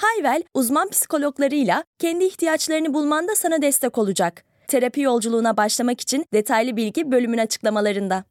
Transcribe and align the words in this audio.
Hayvel, 0.00 0.42
uzman 0.54 0.90
psikologlarıyla 0.90 1.84
kendi 1.98 2.24
ihtiyaçlarını 2.24 2.94
bulmanda 2.94 3.36
sana 3.36 3.62
destek 3.62 3.98
olacak. 3.98 4.44
Terapi 4.68 5.00
yolculuğuna 5.00 5.56
başlamak 5.56 6.00
için 6.00 6.26
detaylı 6.34 6.76
bilgi 6.76 7.10
bölümün 7.10 7.38
açıklamalarında. 7.38 8.24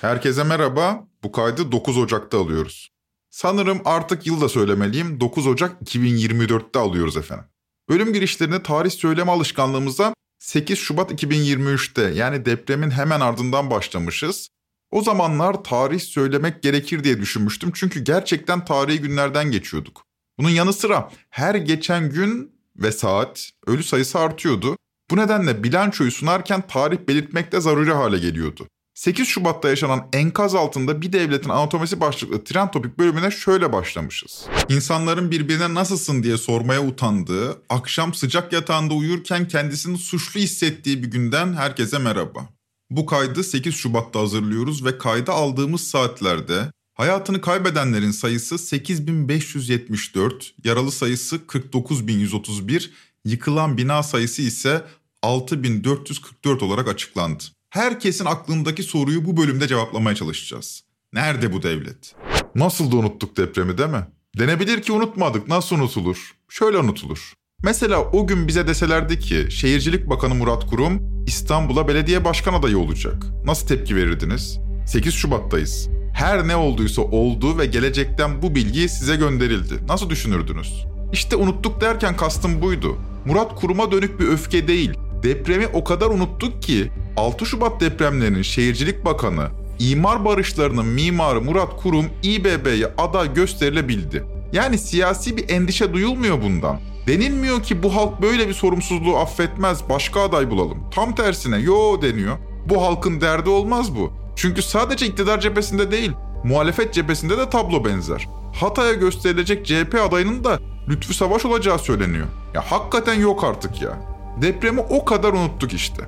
Herkese 0.00 0.44
merhaba. 0.44 1.04
Bu 1.22 1.32
kaydı 1.32 1.72
9 1.72 1.98
Ocak'ta 1.98 2.38
alıyoruz. 2.38 2.90
Sanırım 3.30 3.80
artık 3.84 4.26
yıl 4.26 4.40
da 4.40 4.48
söylemeliyim. 4.48 5.20
9 5.20 5.46
Ocak 5.46 5.82
2024'te 5.82 6.78
alıyoruz 6.78 7.16
efendim. 7.16 7.46
Bölüm 7.88 8.12
girişlerini 8.12 8.62
tarih 8.62 8.90
söyleme 8.90 9.32
alışkanlığımıza 9.32 10.14
8 10.38 10.78
Şubat 10.78 11.12
2023'te 11.12 12.02
yani 12.02 12.44
depremin 12.44 12.90
hemen 12.90 13.20
ardından 13.20 13.70
başlamışız. 13.70 14.48
O 14.96 15.02
zamanlar 15.02 15.64
tarih 15.64 16.00
söylemek 16.00 16.62
gerekir 16.62 17.04
diye 17.04 17.20
düşünmüştüm 17.20 17.70
çünkü 17.74 18.00
gerçekten 18.00 18.64
tarihi 18.64 19.00
günlerden 19.00 19.50
geçiyorduk. 19.50 20.02
Bunun 20.38 20.48
yanı 20.48 20.72
sıra 20.72 21.10
her 21.30 21.54
geçen 21.54 22.10
gün 22.10 22.52
ve 22.76 22.92
saat 22.92 23.50
ölü 23.66 23.82
sayısı 23.82 24.18
artıyordu. 24.18 24.76
Bu 25.10 25.16
nedenle 25.16 25.64
bilançoyu 25.64 26.10
sunarken 26.10 26.66
tarih 26.66 26.98
belirtmek 27.08 27.52
de 27.52 27.60
zaruri 27.60 27.92
hale 27.92 28.18
geliyordu. 28.18 28.66
8 28.94 29.28
Şubat'ta 29.28 29.68
yaşanan 29.68 30.08
enkaz 30.12 30.54
altında 30.54 31.02
bir 31.02 31.12
devletin 31.12 31.50
anatomisi 31.50 32.00
başlıklı 32.00 32.44
Tren 32.44 32.70
Topik 32.70 32.98
bölümüne 32.98 33.30
şöyle 33.30 33.72
başlamışız. 33.72 34.46
İnsanların 34.68 35.30
birbirine 35.30 35.74
nasılsın 35.74 36.22
diye 36.22 36.36
sormaya 36.36 36.82
utandığı, 36.86 37.62
akşam 37.68 38.14
sıcak 38.14 38.52
yatağında 38.52 38.94
uyurken 38.94 39.48
kendisini 39.48 39.98
suçlu 39.98 40.40
hissettiği 40.40 41.02
bir 41.02 41.08
günden 41.08 41.54
herkese 41.54 41.98
merhaba. 41.98 42.55
Bu 42.90 43.06
kaydı 43.06 43.44
8 43.44 43.74
Şubat'ta 43.74 44.20
hazırlıyoruz 44.20 44.84
ve 44.84 44.98
kayda 44.98 45.32
aldığımız 45.32 45.80
saatlerde 45.80 46.70
hayatını 46.94 47.40
kaybedenlerin 47.40 48.10
sayısı 48.10 48.58
8574, 48.58 50.54
yaralı 50.64 50.92
sayısı 50.92 51.46
49131, 51.46 52.92
yıkılan 53.24 53.76
bina 53.76 54.02
sayısı 54.02 54.42
ise 54.42 54.84
6444 55.22 56.62
olarak 56.62 56.88
açıklandı. 56.88 57.44
Herkesin 57.70 58.24
aklındaki 58.24 58.82
soruyu 58.82 59.24
bu 59.24 59.36
bölümde 59.36 59.68
cevaplamaya 59.68 60.16
çalışacağız. 60.16 60.82
Nerede 61.12 61.52
bu 61.52 61.62
devlet? 61.62 62.14
Nasıl 62.54 62.92
da 62.92 62.96
unuttuk 62.96 63.36
depremi 63.36 63.78
değil 63.78 63.90
mi? 63.90 64.06
Denebilir 64.38 64.82
ki 64.82 64.92
unutmadık. 64.92 65.48
Nasıl 65.48 65.76
unutulur? 65.76 66.34
Şöyle 66.48 66.78
unutulur. 66.78 67.32
Mesela 67.66 68.00
o 68.12 68.26
gün 68.26 68.48
bize 68.48 68.66
deselerdi 68.66 69.18
ki 69.18 69.46
Şehircilik 69.50 70.10
Bakanı 70.10 70.34
Murat 70.34 70.66
Kurum 70.66 71.02
İstanbul'a 71.26 71.88
belediye 71.88 72.24
başkan 72.24 72.54
adayı 72.54 72.78
olacak. 72.78 73.26
Nasıl 73.44 73.66
tepki 73.66 73.96
verirdiniz? 73.96 74.58
8 74.86 75.14
Şubat'tayız. 75.14 75.88
Her 76.14 76.48
ne 76.48 76.56
olduysa 76.56 77.02
oldu 77.02 77.58
ve 77.58 77.66
gelecekten 77.66 78.42
bu 78.42 78.54
bilgi 78.54 78.88
size 78.88 79.16
gönderildi. 79.16 79.74
Nasıl 79.88 80.10
düşünürdünüz? 80.10 80.86
İşte 81.12 81.36
unuttuk 81.36 81.80
derken 81.80 82.16
kastım 82.16 82.62
buydu. 82.62 82.96
Murat 83.24 83.54
Kurum'a 83.54 83.92
dönük 83.92 84.20
bir 84.20 84.28
öfke 84.28 84.68
değil. 84.68 84.94
Depremi 85.22 85.66
o 85.66 85.84
kadar 85.84 86.06
unuttuk 86.06 86.62
ki 86.62 86.90
6 87.16 87.46
Şubat 87.46 87.80
depremlerinin 87.80 88.42
Şehircilik 88.42 89.04
Bakanı, 89.04 89.48
imar 89.78 90.24
barışlarının 90.24 90.86
mimarı 90.86 91.40
Murat 91.40 91.82
Kurum 91.82 92.06
İBB'ye 92.22 92.86
aday 92.98 93.34
gösterilebildi. 93.34 94.24
Yani 94.52 94.78
siyasi 94.78 95.36
bir 95.36 95.48
endişe 95.48 95.92
duyulmuyor 95.92 96.42
bundan. 96.42 96.80
Denilmiyor 97.06 97.62
ki 97.62 97.82
bu 97.82 97.96
halk 97.96 98.22
böyle 98.22 98.48
bir 98.48 98.54
sorumsuzluğu 98.54 99.16
affetmez, 99.16 99.88
başka 99.88 100.20
aday 100.20 100.50
bulalım. 100.50 100.78
Tam 100.90 101.14
tersine 101.14 101.58
yo 101.58 102.02
deniyor. 102.02 102.38
Bu 102.68 102.82
halkın 102.82 103.20
derdi 103.20 103.50
olmaz 103.50 103.96
bu. 103.96 104.12
Çünkü 104.36 104.62
sadece 104.62 105.06
iktidar 105.06 105.40
cephesinde 105.40 105.90
değil, 105.90 106.12
muhalefet 106.44 106.94
cephesinde 106.94 107.38
de 107.38 107.50
tablo 107.50 107.84
benzer. 107.84 108.28
Hatay'a 108.60 108.92
gösterilecek 108.92 109.66
CHP 109.66 109.94
adayının 110.08 110.44
da 110.44 110.58
Lütfü 110.88 111.14
Savaş 111.14 111.44
olacağı 111.44 111.78
söyleniyor. 111.78 112.26
Ya 112.54 112.62
hakikaten 112.70 113.14
yok 113.14 113.44
artık 113.44 113.82
ya. 113.82 113.98
Depremi 114.42 114.80
o 114.80 115.04
kadar 115.04 115.32
unuttuk 115.32 115.72
işte. 115.72 116.02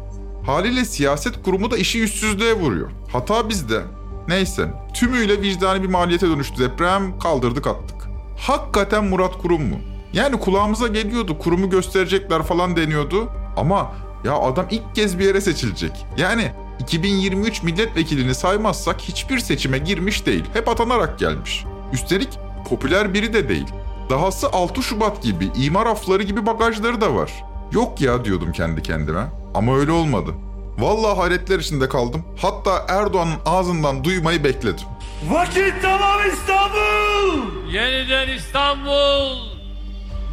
Haliyle 0.46 0.84
siyaset 0.84 1.42
kurumu 1.42 1.70
da 1.70 1.76
işi 1.76 1.98
yüzsüzlüğe 1.98 2.54
vuruyor. 2.54 2.90
Hata 3.12 3.48
bizde. 3.48 3.82
Neyse, 4.28 4.68
tümüyle 4.94 5.42
vicdani 5.42 5.82
bir 5.82 5.88
maliyete 5.88 6.28
dönüştü 6.28 6.58
deprem, 6.58 7.18
kaldırdık 7.18 7.66
attık. 7.66 8.08
Hakikaten 8.38 9.04
Murat 9.04 9.38
Kurum 9.38 9.62
mu? 9.62 9.76
Yani 10.12 10.40
kulağımıza 10.40 10.86
geliyordu, 10.88 11.38
kurumu 11.38 11.70
gösterecekler 11.70 12.42
falan 12.42 12.76
deniyordu. 12.76 13.28
Ama 13.56 13.92
ya 14.24 14.32
adam 14.38 14.66
ilk 14.70 14.94
kez 14.94 15.18
bir 15.18 15.24
yere 15.24 15.40
seçilecek. 15.40 15.92
Yani 16.16 16.52
2023 16.80 17.62
milletvekilini 17.62 18.34
saymazsak 18.34 19.00
hiçbir 19.00 19.38
seçime 19.38 19.78
girmiş 19.78 20.26
değil. 20.26 20.44
Hep 20.52 20.68
atanarak 20.68 21.18
gelmiş. 21.18 21.64
Üstelik 21.92 22.28
popüler 22.68 23.14
biri 23.14 23.32
de 23.32 23.48
değil. 23.48 23.66
Dahası 24.10 24.48
6 24.48 24.82
Şubat 24.82 25.22
gibi, 25.22 25.50
imar 25.56 25.86
afları 25.86 26.22
gibi 26.22 26.46
bagajları 26.46 27.00
da 27.00 27.14
var. 27.14 27.32
Yok 27.72 28.00
ya 28.00 28.24
diyordum 28.24 28.52
kendi 28.52 28.82
kendime. 28.82 29.24
Ama 29.54 29.76
öyle 29.76 29.92
olmadı. 29.92 30.30
Vallahi 30.78 31.16
hayretler 31.16 31.58
içinde 31.58 31.88
kaldım. 31.88 32.24
Hatta 32.42 32.86
Erdoğan'ın 32.88 33.34
ağzından 33.46 34.04
duymayı 34.04 34.44
bekledim. 34.44 34.84
Vakit 35.30 35.74
tamam 35.82 36.20
İstanbul! 36.32 37.72
Yeniden 37.72 38.28
İstanbul, 38.28 39.57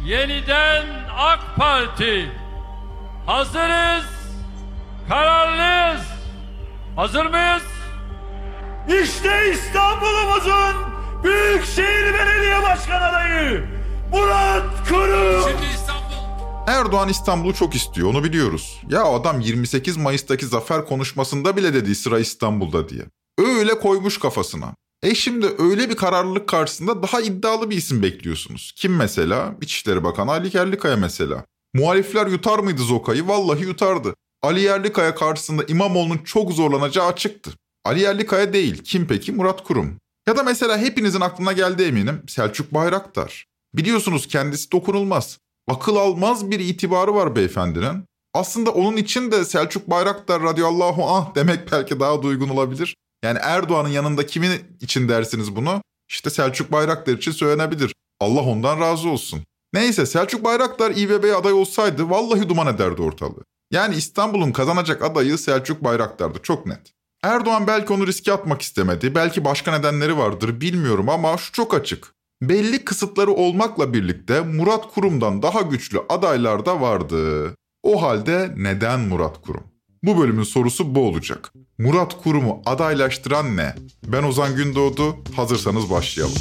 yeniden 0.06 0.86
AK 1.16 1.56
Parti. 1.56 2.30
Hazırız, 3.26 4.04
kararlıyız. 5.08 6.06
Hazır 6.96 7.26
mıyız? 7.26 7.62
İşte 9.02 9.52
İstanbul'umuzun 9.52 10.74
Büyükşehir 11.24 12.14
Belediye 12.14 12.62
Başkan 12.62 13.02
adayı 13.02 13.68
Murat 14.12 14.88
Kurum! 14.88 15.42
Şimdi 15.42 15.72
İstanbul. 15.74 16.66
Erdoğan 16.66 17.08
İstanbul'u 17.08 17.54
çok 17.54 17.74
istiyor 17.74 18.08
onu 18.10 18.24
biliyoruz. 18.24 18.80
Ya 18.88 19.04
adam 19.04 19.40
28 19.40 19.96
Mayıs'taki 19.96 20.46
zafer 20.46 20.86
konuşmasında 20.86 21.56
bile 21.56 21.74
dedi 21.74 21.94
sıra 21.94 22.18
İstanbul'da 22.18 22.88
diye. 22.88 23.02
Öyle 23.38 23.78
koymuş 23.78 24.18
kafasına. 24.18 24.74
E 25.02 25.14
şimdi 25.14 25.54
öyle 25.58 25.90
bir 25.90 25.96
kararlılık 25.96 26.48
karşısında 26.48 27.02
daha 27.02 27.20
iddialı 27.20 27.70
bir 27.70 27.76
isim 27.76 28.02
bekliyorsunuz. 28.02 28.72
Kim 28.76 28.96
mesela? 28.96 29.54
İçişleri 29.60 30.04
Bakanı 30.04 30.30
Ali 30.30 30.56
Yerlikaya 30.56 30.96
mesela. 30.96 31.44
Muhalifler 31.74 32.26
yutar 32.26 32.58
mıydı 32.58 32.82
Zoka'yı? 32.82 33.28
Vallahi 33.28 33.62
yutardı. 33.62 34.14
Ali 34.42 34.60
Yerlikaya 34.60 35.14
karşısında 35.14 35.64
İmamoğlu'nun 35.68 36.18
çok 36.18 36.52
zorlanacağı 36.52 37.06
açıktı. 37.06 37.50
Ali 37.84 38.00
Yerlikaya 38.00 38.52
değil. 38.52 38.82
Kim 38.84 39.06
peki? 39.06 39.32
Murat 39.32 39.64
Kurum. 39.64 39.96
Ya 40.28 40.36
da 40.36 40.42
mesela 40.42 40.78
hepinizin 40.78 41.20
aklına 41.20 41.52
geldi 41.52 41.82
eminim 41.82 42.22
Selçuk 42.28 42.74
Bayraktar. 42.74 43.46
Biliyorsunuz 43.74 44.28
kendisi 44.28 44.72
dokunulmaz. 44.72 45.38
Akıl 45.68 45.96
almaz 45.96 46.50
bir 46.50 46.60
itibarı 46.60 47.14
var 47.14 47.36
beyefendinin. 47.36 48.04
Aslında 48.34 48.70
onun 48.70 48.96
için 48.96 49.30
de 49.30 49.44
Selçuk 49.44 49.90
Bayraktar 49.90 50.42
radıyallahu 50.42 51.04
anh 51.04 51.34
demek 51.34 51.72
belki 51.72 52.00
daha 52.00 52.22
duygun 52.22 52.48
olabilir. 52.48 52.96
Yani 53.24 53.38
Erdoğan'ın 53.42 53.88
yanında 53.88 54.26
kimin 54.26 54.50
için 54.80 55.08
dersiniz 55.08 55.56
bunu? 55.56 55.82
İşte 56.08 56.30
Selçuk 56.30 56.72
Bayraktar 56.72 57.12
için 57.12 57.32
söylenebilir. 57.32 57.94
Allah 58.20 58.40
ondan 58.40 58.80
razı 58.80 59.08
olsun. 59.08 59.42
Neyse 59.72 60.06
Selçuk 60.06 60.44
Bayraktar 60.44 60.90
İBB'ye 60.90 61.34
aday 61.34 61.52
olsaydı 61.52 62.10
vallahi 62.10 62.48
duman 62.48 62.66
ederdi 62.66 63.02
ortalığı. 63.02 63.44
Yani 63.70 63.94
İstanbul'un 63.94 64.52
kazanacak 64.52 65.04
adayı 65.04 65.38
Selçuk 65.38 65.84
Bayraktar'dı 65.84 66.38
çok 66.42 66.66
net. 66.66 66.92
Erdoğan 67.22 67.66
belki 67.66 67.92
onu 67.92 68.06
riske 68.06 68.32
atmak 68.32 68.62
istemedi. 68.62 69.14
Belki 69.14 69.44
başka 69.44 69.78
nedenleri 69.78 70.18
vardır 70.18 70.60
bilmiyorum 70.60 71.08
ama 71.08 71.36
şu 71.36 71.52
çok 71.52 71.74
açık. 71.74 72.14
Belli 72.42 72.84
kısıtları 72.84 73.30
olmakla 73.30 73.92
birlikte 73.92 74.40
Murat 74.40 74.94
Kurum'dan 74.94 75.42
daha 75.42 75.60
güçlü 75.60 75.98
adaylar 76.08 76.66
da 76.66 76.80
vardı. 76.80 77.54
O 77.82 78.02
halde 78.02 78.54
neden 78.56 79.00
Murat 79.00 79.42
Kurum? 79.42 79.64
Bu 80.06 80.18
bölümün 80.18 80.42
sorusu 80.42 80.94
bu 80.94 81.08
olacak. 81.08 81.52
Murat 81.78 82.22
Kurum'u 82.22 82.62
adaylaştıran 82.66 83.56
ne? 83.56 83.74
Ben 84.06 84.22
Ozan 84.22 84.56
Gündoğdu. 84.56 85.16
Hazırsanız 85.36 85.90
başlayalım. 85.90 86.34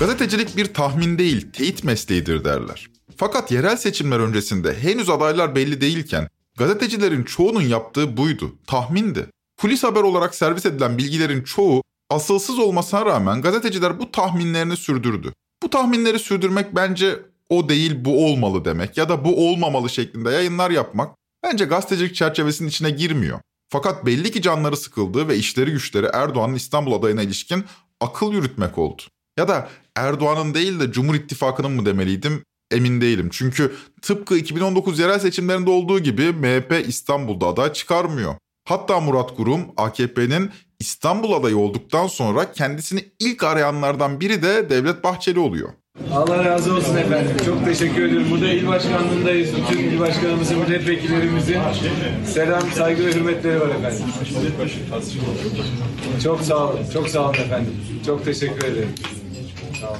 Gazetecilik 0.00 0.56
bir 0.56 0.74
tahmin 0.74 1.18
değil, 1.18 1.52
teyit 1.52 1.84
mesleğidir 1.84 2.44
derler. 2.44 2.86
Fakat 3.16 3.52
yerel 3.52 3.76
seçimler 3.76 4.20
öncesinde 4.20 4.82
henüz 4.82 5.10
adaylar 5.10 5.54
belli 5.54 5.80
değilken 5.80 6.28
gazetecilerin 6.58 7.24
çoğunun 7.24 7.62
yaptığı 7.62 8.16
buydu, 8.16 8.54
tahmindi. 8.66 9.26
Kulis 9.56 9.84
haber 9.84 10.02
olarak 10.02 10.34
servis 10.34 10.66
edilen 10.66 10.98
bilgilerin 10.98 11.42
çoğu 11.42 11.82
asılsız 12.10 12.58
olmasına 12.58 13.06
rağmen 13.06 13.42
gazeteciler 13.42 14.00
bu 14.00 14.12
tahminlerini 14.12 14.76
sürdürdü. 14.76 15.32
Bu 15.62 15.70
tahminleri 15.70 16.18
sürdürmek 16.18 16.76
bence 16.76 17.18
o 17.48 17.68
değil 17.68 18.04
bu 18.04 18.26
olmalı 18.26 18.64
demek 18.64 18.96
ya 18.96 19.08
da 19.08 19.24
bu 19.24 19.48
olmamalı 19.48 19.90
şeklinde 19.90 20.30
yayınlar 20.30 20.70
yapmak 20.70 21.16
bence 21.42 21.64
gazetecilik 21.64 22.14
çerçevesinin 22.14 22.68
içine 22.68 22.90
girmiyor. 22.90 23.40
Fakat 23.68 24.06
belli 24.06 24.30
ki 24.30 24.42
canları 24.42 24.76
sıkıldı 24.76 25.28
ve 25.28 25.36
işleri 25.36 25.70
güçleri 25.70 26.06
Erdoğan'ın 26.12 26.54
İstanbul 26.54 26.92
adayına 26.92 27.22
ilişkin 27.22 27.64
akıl 28.00 28.32
yürütmek 28.32 28.78
oldu. 28.78 29.02
Ya 29.38 29.48
da 29.48 29.68
Erdoğan'ın 29.96 30.54
değil 30.54 30.80
de 30.80 30.92
Cumhur 30.92 31.14
İttifakı'nın 31.14 31.70
mı 31.70 31.86
demeliydim 31.86 32.42
emin 32.70 33.00
değilim. 33.00 33.28
Çünkü 33.32 33.74
tıpkı 34.02 34.36
2019 34.36 34.98
yerel 34.98 35.18
seçimlerinde 35.18 35.70
olduğu 35.70 36.00
gibi 36.00 36.32
MHP 36.32 36.88
İstanbul'da 36.88 37.46
aday 37.46 37.72
çıkarmıyor. 37.72 38.34
Hatta 38.68 39.00
Murat 39.00 39.36
Kurum 39.36 39.60
AKP'nin 39.76 40.50
İstanbul 40.80 41.32
adayı 41.32 41.56
olduktan 41.56 42.06
sonra 42.06 42.52
kendisini 42.52 43.04
ilk 43.20 43.44
arayanlardan 43.44 44.20
biri 44.20 44.42
de 44.42 44.70
Devlet 44.70 45.04
Bahçeli 45.04 45.38
oluyor. 45.38 45.68
Allah 46.14 46.44
razı 46.44 46.74
olsun 46.74 46.96
efendim. 46.96 47.36
Çok 47.44 47.64
teşekkür 47.64 48.02
ediyorum. 48.02 48.26
Burada 48.30 48.48
il 48.48 48.66
başkanlığındayız. 48.66 49.50
Bütün 49.56 49.78
il 49.78 50.00
başkanımızın, 50.00 50.58
milletvekillerimizin 50.58 51.58
selam, 52.26 52.70
saygı 52.70 53.06
ve 53.06 53.12
hürmetleri 53.12 53.60
var 53.60 53.68
efendim. 53.68 54.04
Çok 56.22 56.40
sağ 56.40 56.68
olun. 56.68 56.78
Çok 56.92 57.08
sağ 57.08 57.24
olun 57.24 57.34
efendim. 57.34 57.76
Çok 58.06 58.24
teşekkür 58.24 58.68
ederim. 58.68 58.94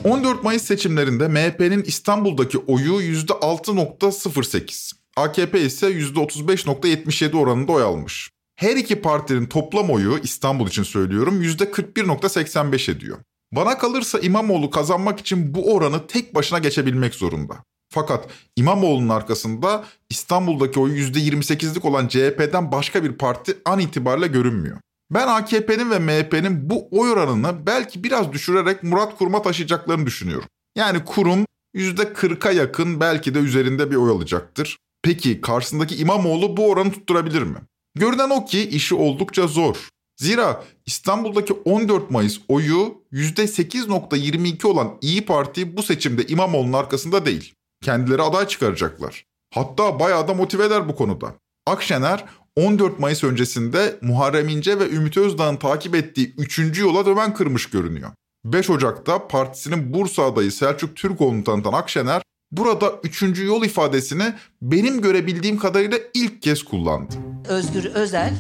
14 0.04 0.44
Mayıs 0.44 0.62
seçimlerinde 0.62 1.28
MHP'nin 1.28 1.82
İstanbul'daki 1.82 2.58
oyu 2.58 2.92
%6.08. 2.92 4.92
AKP 5.16 5.60
ise 5.60 5.86
%35.77 5.86 7.36
oranında 7.36 7.72
oy 7.72 7.82
almış. 7.82 8.37
Her 8.58 8.76
iki 8.76 9.00
partinin 9.00 9.46
toplam 9.46 9.90
oyu 9.90 10.18
İstanbul 10.22 10.68
için 10.68 10.82
söylüyorum 10.82 11.42
%41.85 11.42 12.90
ediyor. 12.90 13.18
Bana 13.52 13.78
kalırsa 13.78 14.18
İmamoğlu 14.18 14.70
kazanmak 14.70 15.20
için 15.20 15.54
bu 15.54 15.74
oranı 15.74 16.06
tek 16.06 16.34
başına 16.34 16.58
geçebilmek 16.58 17.14
zorunda. 17.14 17.56
Fakat 17.92 18.28
İmamoğlu'nun 18.56 19.08
arkasında 19.08 19.84
İstanbul'daki 20.10 20.80
oyu 20.80 20.94
%28'lik 20.94 21.84
olan 21.84 22.08
CHP'den 22.08 22.72
başka 22.72 23.04
bir 23.04 23.12
parti 23.12 23.58
an 23.64 23.78
itibariyle 23.78 24.26
görünmüyor. 24.26 24.78
Ben 25.10 25.28
AKP'nin 25.28 25.90
ve 25.90 25.98
MHP'nin 25.98 26.70
bu 26.70 26.88
oy 26.90 27.10
oranını 27.10 27.66
belki 27.66 28.04
biraz 28.04 28.32
düşürerek 28.32 28.82
Murat 28.82 29.18
Kurum'a 29.18 29.42
taşıyacaklarını 29.42 30.06
düşünüyorum. 30.06 30.48
Yani 30.76 31.04
kurum 31.04 31.46
%40'a 31.74 32.52
yakın 32.52 33.00
belki 33.00 33.34
de 33.34 33.38
üzerinde 33.38 33.90
bir 33.90 33.96
oy 33.96 34.10
alacaktır. 34.10 34.78
Peki 35.02 35.40
karşısındaki 35.40 35.96
İmamoğlu 35.96 36.56
bu 36.56 36.70
oranı 36.70 36.92
tutturabilir 36.92 37.42
mi? 37.42 37.58
Görünen 37.94 38.30
o 38.30 38.44
ki 38.44 38.68
işi 38.68 38.94
oldukça 38.94 39.46
zor. 39.46 39.88
Zira 40.16 40.64
İstanbul'daki 40.86 41.52
14 41.52 42.10
Mayıs 42.10 42.40
oyu 42.48 43.02
%8.22 43.12 44.66
olan 44.66 44.98
İyi 45.00 45.24
Parti 45.24 45.76
bu 45.76 45.82
seçimde 45.82 46.26
İmamoğlu'nun 46.26 46.72
arkasında 46.72 47.26
değil. 47.26 47.54
Kendileri 47.82 48.22
aday 48.22 48.48
çıkaracaklar. 48.48 49.24
Hatta 49.54 50.00
bayağı 50.00 50.28
da 50.28 50.34
motiveler 50.34 50.88
bu 50.88 50.96
konuda. 50.96 51.34
Akşener 51.66 52.24
14 52.56 52.98
Mayıs 52.98 53.24
öncesinde 53.24 53.98
Muharrem 54.02 54.48
İnce 54.48 54.78
ve 54.78 54.90
Ümit 54.90 55.16
Özdağ'ın 55.16 55.56
takip 55.56 55.94
ettiği 55.94 56.34
3. 56.38 56.78
yola 56.78 57.06
döven 57.06 57.34
kırmış 57.34 57.70
görünüyor. 57.70 58.10
5 58.44 58.70
Ocak'ta 58.70 59.28
partisinin 59.28 59.92
Bursa 59.92 60.22
adayı 60.22 60.52
Selçuk 60.52 60.96
Türkoğlu'nu 60.96 61.44
tanıtan 61.44 61.72
Akşener 61.72 62.22
burada 62.52 62.92
3. 63.02 63.22
yol 63.22 63.64
ifadesini 63.64 64.34
benim 64.62 65.00
görebildiğim 65.00 65.58
kadarıyla 65.58 65.98
ilk 66.14 66.42
kez 66.42 66.62
kullandı. 66.62 67.14
Özgür 67.48 67.84
Özel 67.84 68.32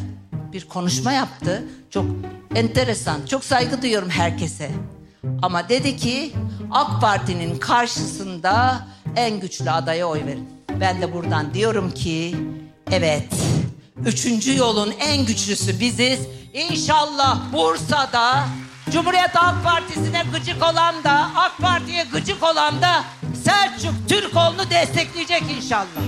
bir 0.52 0.68
konuşma 0.68 1.12
yaptı. 1.12 1.64
Çok 1.90 2.06
enteresan, 2.54 3.26
çok 3.26 3.44
saygı 3.44 3.82
duyuyorum 3.82 4.10
herkese. 4.10 4.70
Ama 5.42 5.68
dedi 5.68 5.96
ki 5.96 6.32
AK 6.70 7.00
Parti'nin 7.00 7.58
karşısında 7.58 8.86
en 9.16 9.40
güçlü 9.40 9.70
adaya 9.70 10.08
oy 10.08 10.26
verin. 10.26 10.48
Ben 10.80 11.02
de 11.02 11.12
buradan 11.14 11.54
diyorum 11.54 11.90
ki 11.90 12.36
evet 12.90 13.28
üçüncü 14.06 14.56
yolun 14.56 14.92
en 15.00 15.26
güçlüsü 15.26 15.80
biziz. 15.80 16.20
İnşallah 16.52 17.52
Bursa'da 17.52 18.48
Cumhuriyet 18.92 19.34
Halk 19.34 19.64
Partisi'ne 19.64 20.22
gıcık 20.32 20.62
olan 20.62 21.04
da 21.04 21.30
AK 21.36 21.58
Parti'ye 21.58 22.04
gıcık 22.12 22.42
olan 22.42 22.82
da 22.82 23.04
Selçuk 23.44 24.08
Türkoğlu'nu 24.08 24.70
destekleyecek 24.70 25.42
inşallah. 25.56 26.02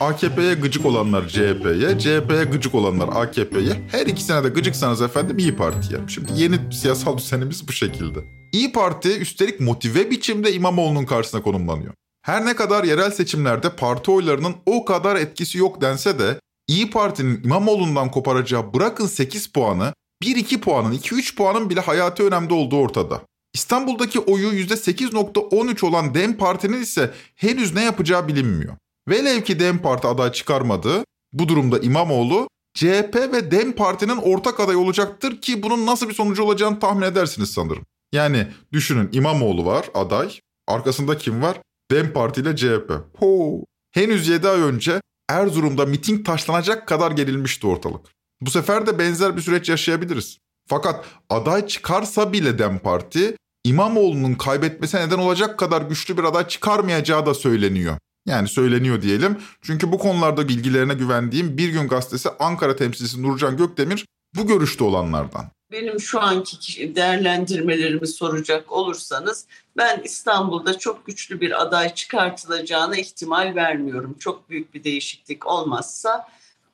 AKP'ye 0.00 0.54
gıcık 0.54 0.86
olanlar 0.86 1.28
CHP'ye, 1.28 1.98
CHP'ye 1.98 2.44
gıcık 2.44 2.74
olanlar 2.74 3.08
AKP'ye, 3.08 3.88
her 3.90 4.06
ikisine 4.06 4.44
de 4.44 4.48
gıcıksanız 4.48 5.02
efendim 5.02 5.38
İyi 5.38 5.56
Parti'ye. 5.56 6.00
Şimdi 6.08 6.32
yeni 6.34 6.74
siyasal 6.74 7.18
düzenimiz 7.18 7.68
bu 7.68 7.72
şekilde. 7.72 8.18
İyi 8.52 8.72
Parti 8.72 9.18
üstelik 9.18 9.60
motive 9.60 10.10
biçimde 10.10 10.52
İmamoğlu'nun 10.52 11.04
karşısına 11.04 11.42
konumlanıyor. 11.42 11.94
Her 12.22 12.46
ne 12.46 12.56
kadar 12.56 12.84
yerel 12.84 13.10
seçimlerde 13.10 13.70
parti 13.70 14.10
oylarının 14.10 14.54
o 14.66 14.84
kadar 14.84 15.16
etkisi 15.16 15.58
yok 15.58 15.80
dense 15.80 16.18
de 16.18 16.40
İyi 16.68 16.90
Parti'nin 16.90 17.44
İmamoğlu'ndan 17.44 18.10
koparacağı 18.10 18.74
bırakın 18.74 19.06
8 19.06 19.46
puanı, 19.46 19.92
1-2 20.22 20.60
puanın, 20.60 20.92
2-3 20.92 21.36
puanın 21.36 21.70
bile 21.70 21.80
hayati 21.80 22.22
önemde 22.22 22.54
olduğu 22.54 22.76
ortada. 22.76 23.22
İstanbul'daki 23.54 24.20
oyu 24.20 24.48
%8.13 24.48 25.86
olan 25.86 26.14
DEM 26.14 26.36
Parti'nin 26.36 26.82
ise 26.82 27.14
henüz 27.34 27.74
ne 27.74 27.82
yapacağı 27.82 28.28
bilinmiyor. 28.28 28.76
Velev 29.08 29.40
ki 29.40 29.60
DEM 29.60 29.78
Parti 29.78 30.08
aday 30.08 30.32
çıkarmadı, 30.32 31.04
bu 31.32 31.48
durumda 31.48 31.78
İmamoğlu 31.78 32.48
CHP 32.74 33.16
ve 33.16 33.50
DEM 33.50 33.72
Parti'nin 33.72 34.16
ortak 34.16 34.60
aday 34.60 34.76
olacaktır 34.76 35.40
ki 35.40 35.62
bunun 35.62 35.86
nasıl 35.86 36.08
bir 36.08 36.14
sonucu 36.14 36.42
olacağını 36.42 36.78
tahmin 36.78 37.02
edersiniz 37.02 37.50
sanırım. 37.50 37.86
Yani 38.12 38.46
düşünün 38.72 39.08
İmamoğlu 39.12 39.66
var 39.66 39.86
aday, 39.94 40.40
arkasında 40.68 41.18
kim 41.18 41.42
var? 41.42 41.60
DEM 41.90 42.12
Parti 42.12 42.40
ile 42.40 42.56
CHP. 42.56 42.92
Ho. 43.18 43.60
Henüz 43.92 44.28
7 44.28 44.48
ay 44.48 44.60
önce 44.60 45.00
Erzurum'da 45.28 45.86
miting 45.86 46.26
taşlanacak 46.26 46.88
kadar 46.88 47.10
gerilmişti 47.10 47.66
ortalık. 47.66 48.17
Bu 48.40 48.50
sefer 48.50 48.86
de 48.86 48.98
benzer 48.98 49.36
bir 49.36 49.42
süreç 49.42 49.68
yaşayabiliriz. 49.68 50.38
Fakat 50.66 51.04
aday 51.30 51.66
çıkarsa 51.66 52.32
bile 52.32 52.58
DEM 52.58 52.78
Parti 52.78 53.36
İmamoğlu'nun 53.64 54.34
kaybetmesine 54.34 55.06
neden 55.06 55.18
olacak 55.18 55.58
kadar 55.58 55.82
güçlü 55.82 56.16
bir 56.16 56.24
aday 56.24 56.48
çıkarmayacağı 56.48 57.26
da 57.26 57.34
söyleniyor. 57.34 57.96
Yani 58.26 58.48
söyleniyor 58.48 59.02
diyelim. 59.02 59.38
Çünkü 59.62 59.92
bu 59.92 59.98
konularda 59.98 60.48
bilgilerine 60.48 60.94
güvendiğim 60.94 61.58
Bir 61.58 61.68
Gün 61.68 61.88
Gazetesi 61.88 62.28
Ankara 62.38 62.76
temsilcisi 62.76 63.22
Nurcan 63.22 63.56
Gökdemir 63.56 64.06
bu 64.36 64.46
görüşte 64.46 64.84
olanlardan. 64.84 65.44
Benim 65.72 66.00
şu 66.00 66.20
anki 66.20 66.94
değerlendirmelerimi 66.94 68.06
soracak 68.06 68.72
olursanız 68.72 69.46
ben 69.76 70.00
İstanbul'da 70.04 70.78
çok 70.78 71.06
güçlü 71.06 71.40
bir 71.40 71.62
aday 71.62 71.94
çıkartılacağına 71.94 72.96
ihtimal 72.96 73.54
vermiyorum. 73.54 74.16
Çok 74.18 74.50
büyük 74.50 74.74
bir 74.74 74.84
değişiklik 74.84 75.46
olmazsa 75.46 76.28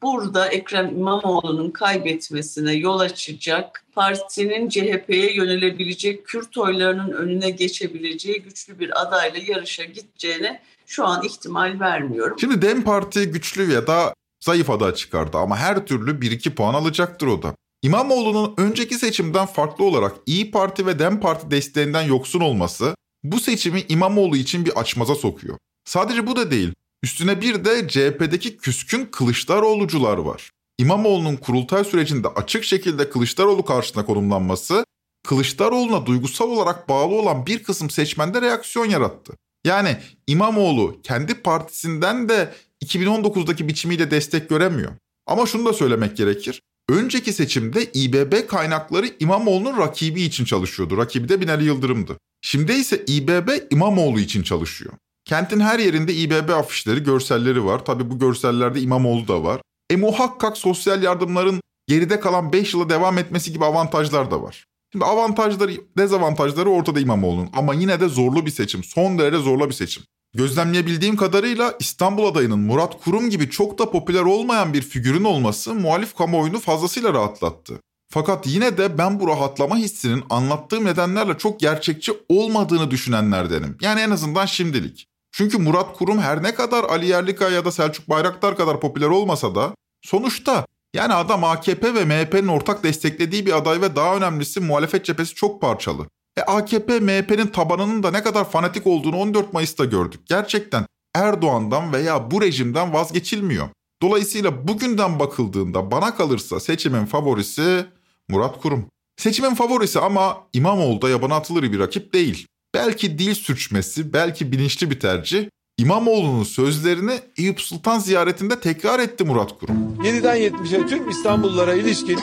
burada 0.04 0.49
Ekrem 0.49 0.88
İmamoğlu'nun 0.88 1.70
kaybetmesine 1.70 2.73
yol 2.73 3.00
açacak, 3.00 3.84
partinin 3.94 4.68
CHP'ye 4.68 5.34
yönelebilecek, 5.34 6.26
Kürt 6.26 6.58
oylarının 6.58 7.12
önüne 7.12 7.50
geçebileceği 7.50 8.42
güçlü 8.42 8.78
bir 8.78 9.02
adayla 9.02 9.40
yarışa 9.46 9.84
gideceğine 9.84 10.61
şu 10.87 11.06
an 11.06 11.25
ihtimal 11.25 11.80
vermiyorum. 11.80 12.37
Şimdi 12.40 12.62
DEM 12.62 12.82
Parti 12.82 13.30
güçlü 13.30 13.73
ya 13.73 13.87
da 13.87 14.14
zayıf 14.44 14.70
aday 14.70 14.94
çıkardı 14.94 15.38
ama 15.38 15.56
her 15.56 15.87
türlü 15.87 16.11
1-2 16.11 16.54
puan 16.54 16.75
alacaktır 16.75 17.26
o 17.26 17.42
da. 17.42 17.54
İmamoğlu'nun 17.82 18.54
önceki 18.58 18.94
seçimden 18.94 19.46
farklı 19.46 19.84
olarak 19.84 20.12
İyi 20.26 20.50
Parti 20.50 20.87
ve 20.87 20.99
DEM 20.99 21.20
Parti 21.20 21.50
desteğinden 21.50 22.02
yoksun 22.02 22.40
olması 22.40 22.94
bu 23.23 23.40
seçimi 23.40 23.84
İmamoğlu 23.88 24.37
için 24.37 24.64
bir 24.64 24.80
açmaza 24.80 25.14
sokuyor. 25.14 25.58
Sadece 25.84 26.26
bu 26.26 26.37
da 26.37 26.50
değil. 26.50 26.75
Üstüne 27.04 27.40
bir 27.40 27.64
de 27.64 27.88
CHP'deki 27.88 28.56
küskün 28.56 29.06
Kılıçdaroğlucular 29.06 30.18
var. 30.18 30.50
İmamoğlu'nun 30.78 31.37
kurultay 31.37 31.84
sürecinde 31.84 32.28
açık 32.28 32.64
şekilde 32.64 33.11
Kılıçdaroğlu 33.11 33.64
karşısına 33.64 34.06
konumlanması, 34.06 34.84
Kılıçdaroğlu'na 35.28 36.06
duygusal 36.06 36.50
olarak 36.50 36.88
bağlı 36.88 37.14
olan 37.14 37.46
bir 37.46 37.62
kısım 37.62 37.90
seçmende 37.90 38.42
reaksiyon 38.42 38.87
yarattı. 38.87 39.32
Yani 39.66 39.96
İmamoğlu 40.26 41.00
kendi 41.02 41.34
partisinden 41.34 42.28
de 42.28 42.54
2019'daki 42.84 43.68
biçimiyle 43.68 44.11
destek 44.11 44.49
göremiyor. 44.49 44.92
Ama 45.26 45.46
şunu 45.46 45.66
da 45.66 45.73
söylemek 45.73 46.16
gerekir. 46.16 46.62
Önceki 46.88 47.32
seçimde 47.32 47.84
İBB 47.84 48.49
kaynakları 48.49 49.06
İmamoğlu'nun 49.20 49.78
rakibi 49.78 50.23
için 50.23 50.44
çalışıyordu. 50.44 50.99
Rakibi 50.99 51.28
de 51.28 51.40
Binali 51.40 51.64
Yıldırım'dı. 51.64 52.18
Şimdi 52.42 52.73
ise 52.73 53.04
İBB 53.06 53.49
İmamoğlu 53.70 54.20
için 54.20 54.42
çalışıyor. 54.42 54.92
Kentin 55.25 55.61
her 55.61 55.78
yerinde 55.78 56.14
İBB 56.14 56.49
afişleri, 56.49 57.02
görselleri 57.02 57.64
var. 57.64 57.85
Tabi 57.85 58.11
bu 58.11 58.19
görsellerde 58.19 58.81
İmamoğlu 58.81 59.28
da 59.28 59.45
var. 59.45 59.61
E 59.90 59.97
muhakkak 59.97 60.59
sosyal 60.59 61.02
yardımların 61.02 61.61
geride 61.88 62.21
kalan 62.21 62.52
5 62.52 62.75
yıla 62.75 62.88
devam 62.88 63.19
etmesi 63.19 63.52
gibi 63.52 63.64
avantajlar 63.64 64.31
da 64.31 64.43
var. 64.43 64.66
Şimdi 64.93 65.04
avantajları, 65.04 65.73
dezavantajları 65.99 66.71
ortada 66.71 67.00
İmamoğlu'nun 67.00 67.50
ama 67.52 67.75
yine 67.75 68.00
de 68.00 68.09
zorlu 68.09 68.47
bir 68.47 68.50
seçim. 68.50 68.85
Son 68.85 69.19
derece 69.19 69.38
zorlu 69.38 69.69
bir 69.69 69.75
seçim. 69.75 70.02
Gözlemleyebildiğim 70.35 71.16
kadarıyla 71.16 71.75
İstanbul 71.81 72.26
adayının 72.26 72.59
Murat 72.59 73.04
Kurum 73.04 73.31
gibi 73.31 73.50
çok 73.50 73.78
da 73.78 73.90
popüler 73.90 74.23
olmayan 74.23 74.75
bir 74.75 74.83
figürün 74.83 75.25
olması 75.25 75.75
muhalif 75.75 76.16
kamuoyunu 76.16 76.61
fazlasıyla 76.61 77.12
rahatlattı. 77.12 77.81
Fakat 78.12 78.47
yine 78.47 78.78
de 78.78 78.99
ben 78.99 79.21
bu 79.21 79.28
rahatlama 79.28 79.76
hissinin 79.76 80.25
anlattığım 80.31 80.85
nedenlerle 80.85 81.38
çok 81.38 81.61
gerçekçi 81.61 82.12
olmadığını 82.28 82.90
düşünenlerdenim. 82.90 83.76
Yani 83.81 84.00
en 84.00 84.11
azından 84.11 84.47
şimdilik. 84.47 85.07
Çünkü 85.36 85.58
Murat 85.58 85.98
Kurum 85.98 86.18
her 86.18 86.42
ne 86.42 86.54
kadar 86.54 86.84
Ali 86.84 87.06
Yerlikaya 87.06 87.50
ya 87.50 87.64
da 87.64 87.72
Selçuk 87.72 88.08
Bayraktar 88.08 88.56
kadar 88.56 88.80
popüler 88.80 89.08
olmasa 89.08 89.54
da 89.54 89.74
sonuçta 90.02 90.66
yani 90.94 91.14
adam 91.14 91.44
AKP 91.44 91.94
ve 91.94 92.04
MHP'nin 92.04 92.48
ortak 92.48 92.84
desteklediği 92.84 93.46
bir 93.46 93.52
aday 93.52 93.80
ve 93.80 93.96
daha 93.96 94.16
önemlisi 94.16 94.60
muhalefet 94.60 95.04
cephesi 95.04 95.34
çok 95.34 95.60
parçalı. 95.60 96.06
E 96.36 96.40
AKP 96.40 97.00
MHP'nin 97.00 97.46
tabanının 97.46 98.02
da 98.02 98.10
ne 98.10 98.22
kadar 98.22 98.50
fanatik 98.50 98.86
olduğunu 98.86 99.16
14 99.16 99.52
Mayıs'ta 99.52 99.84
gördük. 99.84 100.20
Gerçekten 100.26 100.86
Erdoğan'dan 101.14 101.92
veya 101.92 102.30
bu 102.30 102.42
rejimden 102.42 102.92
vazgeçilmiyor. 102.92 103.68
Dolayısıyla 104.02 104.68
bugünden 104.68 105.18
bakıldığında 105.18 105.90
bana 105.90 106.14
kalırsa 106.14 106.60
seçimin 106.60 107.06
favorisi 107.06 107.86
Murat 108.28 108.60
Kurum. 108.60 108.86
Seçimin 109.16 109.54
favorisi 109.54 110.00
ama 110.00 110.38
İmamoğlu 110.52 111.02
da 111.02 111.08
yabana 111.08 111.36
atılır 111.36 111.62
bir 111.62 111.78
rakip 111.78 112.12
değil. 112.12 112.46
Belki 112.75 113.19
dil 113.19 113.35
sürçmesi, 113.35 114.12
belki 114.12 114.52
bilinçli 114.52 114.90
bir 114.90 115.00
tercih. 115.00 115.47
İmamoğlu'nun 115.78 116.45
sözlerini 116.45 117.12
Eyüp 117.38 117.61
Sultan 117.61 117.99
ziyaretinde 117.99 118.61
tekrar 118.61 118.99
etti 118.99 119.25
Murat 119.25 119.59
Kurum. 119.59 119.97
7'den 120.02 120.37
70'e 120.37 120.87
tüm 120.87 121.11
İstanbullulara 121.11 121.75
ilişkin 121.75 122.19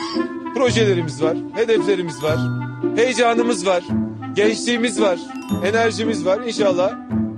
projelerimiz 0.54 1.22
var, 1.22 1.36
hedeflerimiz 1.54 2.22
var, 2.22 2.38
heyecanımız 2.96 3.66
var, 3.66 3.84
gençliğimiz 4.36 5.00
var, 5.00 5.18
enerjimiz 5.64 6.24
var. 6.24 6.40
İnşallah 6.46 6.92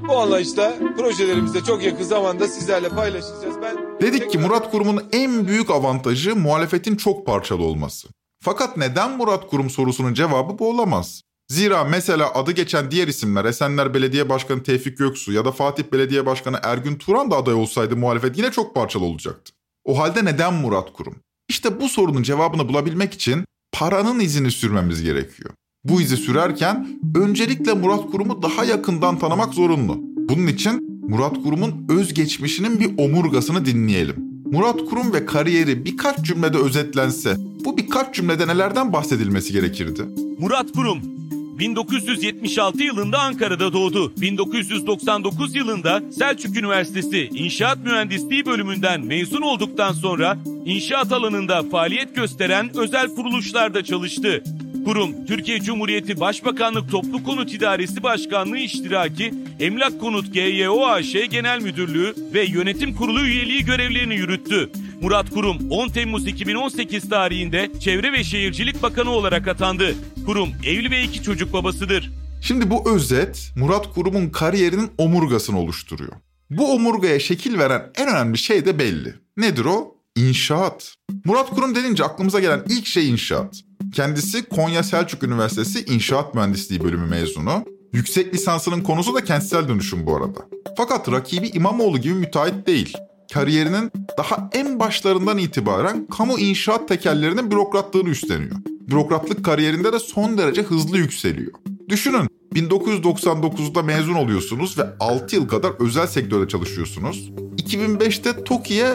bu 0.09 0.18
anlayışta 0.18 0.75
projelerimizde 0.97 1.64
çok 1.64 1.83
yakın 1.83 2.04
zamanda 2.04 2.49
sizlerle 2.49 2.88
paylaşacağız. 2.88 3.54
Ben 3.62 3.76
Dedik 4.00 4.30
ki 4.30 4.38
Murat 4.38 4.71
Kurum'un 4.71 5.02
en 5.12 5.49
büyük 5.49 5.71
avantajı 5.71 6.37
muhalefetin 6.37 6.97
çok 6.97 7.26
parçalı 7.26 7.62
olması. 7.62 8.09
Fakat 8.42 8.76
neden 8.76 9.16
Murat 9.16 9.47
Kurum 9.47 9.71
sorusunun 9.71 10.14
cevabı 10.14 10.59
bu 10.59 10.71
olamaz. 10.71 11.23
Zira 11.48 11.84
mesela 11.84 12.34
adı 12.34 12.52
geçen 12.52 12.90
diğer 12.90 13.08
isimler 13.08 13.44
Esenler 13.44 13.94
Belediye 13.94 14.28
Başkanı 14.28 14.62
Tevfik 14.62 14.98
Göksu 14.98 15.32
ya 15.32 15.44
da 15.44 15.52
Fatih 15.52 15.84
Belediye 15.92 16.26
Başkanı 16.26 16.58
Ergün 16.62 16.96
Turan 16.96 17.30
da 17.30 17.36
aday 17.36 17.54
olsaydı 17.54 17.96
muhalefet 17.96 18.38
yine 18.38 18.50
çok 18.50 18.74
parçalı 18.74 19.04
olacaktı. 19.04 19.52
O 19.84 19.98
halde 19.98 20.24
neden 20.24 20.54
Murat 20.54 20.92
Kurum? 20.92 21.14
İşte 21.48 21.80
bu 21.80 21.88
sorunun 21.88 22.22
cevabını 22.22 22.68
bulabilmek 22.68 23.14
için 23.14 23.44
paranın 23.72 24.20
izini 24.20 24.50
sürmemiz 24.50 25.02
gerekiyor. 25.02 25.50
Bu 25.84 26.00
izi 26.00 26.16
sürerken 26.16 27.00
öncelikle 27.14 27.72
Murat 27.72 28.10
Kurum'u 28.10 28.42
daha 28.42 28.64
yakından 28.64 29.18
tanımak 29.18 29.54
zorunlu. 29.54 29.96
Bunun 30.00 30.46
için 30.46 31.04
Murat 31.08 31.42
Kurum'un 31.42 31.86
özgeçmişinin 31.88 32.80
bir 32.80 32.98
omurgasını 32.98 33.66
dinleyelim. 33.66 34.16
Murat 34.44 34.84
Kurum 34.84 35.12
ve 35.12 35.26
kariyeri 35.26 35.84
birkaç 35.84 36.20
cümlede 36.20 36.58
özetlense 36.58 37.36
bu 37.64 37.76
birkaç 37.76 38.14
cümlede 38.14 38.46
nelerden 38.46 38.92
bahsedilmesi 38.92 39.52
gerekirdi? 39.52 40.02
Murat 40.38 40.72
Kurum 40.72 41.13
1976 41.58 42.82
yılında 42.82 43.18
Ankara'da 43.18 43.73
doğdu. 43.73 44.12
1999 44.16 45.54
yılında 45.54 46.02
Selçuk 46.18 46.56
Üniversitesi 46.56 47.28
İnşaat 47.32 47.78
Mühendisliği 47.84 48.46
bölümünden 48.46 49.06
mezun 49.06 49.42
olduktan 49.42 49.92
sonra 49.92 50.38
inşaat 50.64 51.12
alanında 51.12 51.62
faaliyet 51.62 52.16
gösteren 52.16 52.70
özel 52.76 53.14
kuruluşlarda 53.14 53.84
çalıştı. 53.84 54.42
Kurum, 54.84 55.26
Türkiye 55.26 55.61
Cumhuriyeti 55.61 56.20
Başbakanlık 56.20 56.90
Toplu 56.90 57.25
Konut 57.25 57.54
İdaresi 57.54 58.02
Başkanlığı 58.02 58.58
iştiraki 58.58 59.34
Emlak 59.61 60.00
Konut 60.00 60.34
GYO 60.34 60.87
AŞ 60.87 61.12
Genel 61.30 61.61
Müdürlüğü 61.61 62.14
ve 62.34 62.44
Yönetim 62.44 62.94
Kurulu 62.94 63.20
üyeliği 63.26 63.64
görevlerini 63.64 64.14
yürüttü. 64.14 64.70
Murat 65.02 65.30
Kurum 65.30 65.70
10 65.70 65.88
Temmuz 65.88 66.26
2018 66.26 67.08
tarihinde 67.08 67.70
Çevre 67.80 68.12
ve 68.12 68.24
Şehircilik 68.24 68.82
Bakanı 68.82 69.10
olarak 69.10 69.48
atandı. 69.48 69.94
Kurum 70.26 70.48
evli 70.66 70.90
ve 70.90 71.02
iki 71.02 71.22
çocuk 71.22 71.52
babasıdır. 71.52 72.12
Şimdi 72.40 72.70
bu 72.70 72.94
özet 72.94 73.52
Murat 73.56 73.94
Kurum'un 73.94 74.30
kariyerinin 74.30 74.90
omurgasını 74.98 75.58
oluşturuyor. 75.58 76.12
Bu 76.50 76.72
omurgaya 76.72 77.20
şekil 77.20 77.58
veren 77.58 77.90
en 77.96 78.08
önemli 78.08 78.38
şey 78.38 78.66
de 78.66 78.78
belli. 78.78 79.14
Nedir 79.36 79.64
o? 79.64 79.94
İnşaat. 80.16 80.94
Murat 81.24 81.50
Kurum 81.50 81.74
denince 81.74 82.04
aklımıza 82.04 82.40
gelen 82.40 82.62
ilk 82.68 82.86
şey 82.86 83.10
inşaat. 83.10 83.60
Kendisi 83.94 84.48
Konya 84.48 84.82
Selçuk 84.82 85.22
Üniversitesi 85.22 85.84
İnşaat 85.84 86.34
Mühendisliği 86.34 86.84
bölümü 86.84 87.06
mezunu. 87.06 87.64
Yüksek 87.92 88.34
lisansının 88.34 88.80
konusu 88.80 89.14
da 89.14 89.24
kentsel 89.24 89.68
dönüşüm 89.68 90.06
bu 90.06 90.16
arada. 90.16 90.40
Fakat 90.76 91.12
rakibi 91.12 91.48
İmamoğlu 91.48 91.98
gibi 91.98 92.14
müteahhit 92.14 92.66
değil. 92.66 92.96
Kariyerinin 93.34 93.92
daha 94.18 94.50
en 94.52 94.80
başlarından 94.80 95.38
itibaren 95.38 96.06
kamu 96.06 96.38
inşaat 96.38 96.88
tekellerinin 96.88 97.50
bürokratlığını 97.50 98.08
üstleniyor. 98.08 98.56
Bürokratlık 98.66 99.44
kariyerinde 99.44 99.92
de 99.92 99.98
son 99.98 100.38
derece 100.38 100.62
hızlı 100.62 100.98
yükseliyor. 100.98 101.52
Düşünün 101.88 102.28
1999'da 102.54 103.82
mezun 103.82 104.14
oluyorsunuz 104.14 104.78
ve 104.78 104.82
6 105.00 105.36
yıl 105.36 105.48
kadar 105.48 105.72
özel 105.80 106.06
sektörde 106.06 106.48
çalışıyorsunuz. 106.48 107.30
2005'te 107.56 108.44
TOKİ'ye 108.44 108.88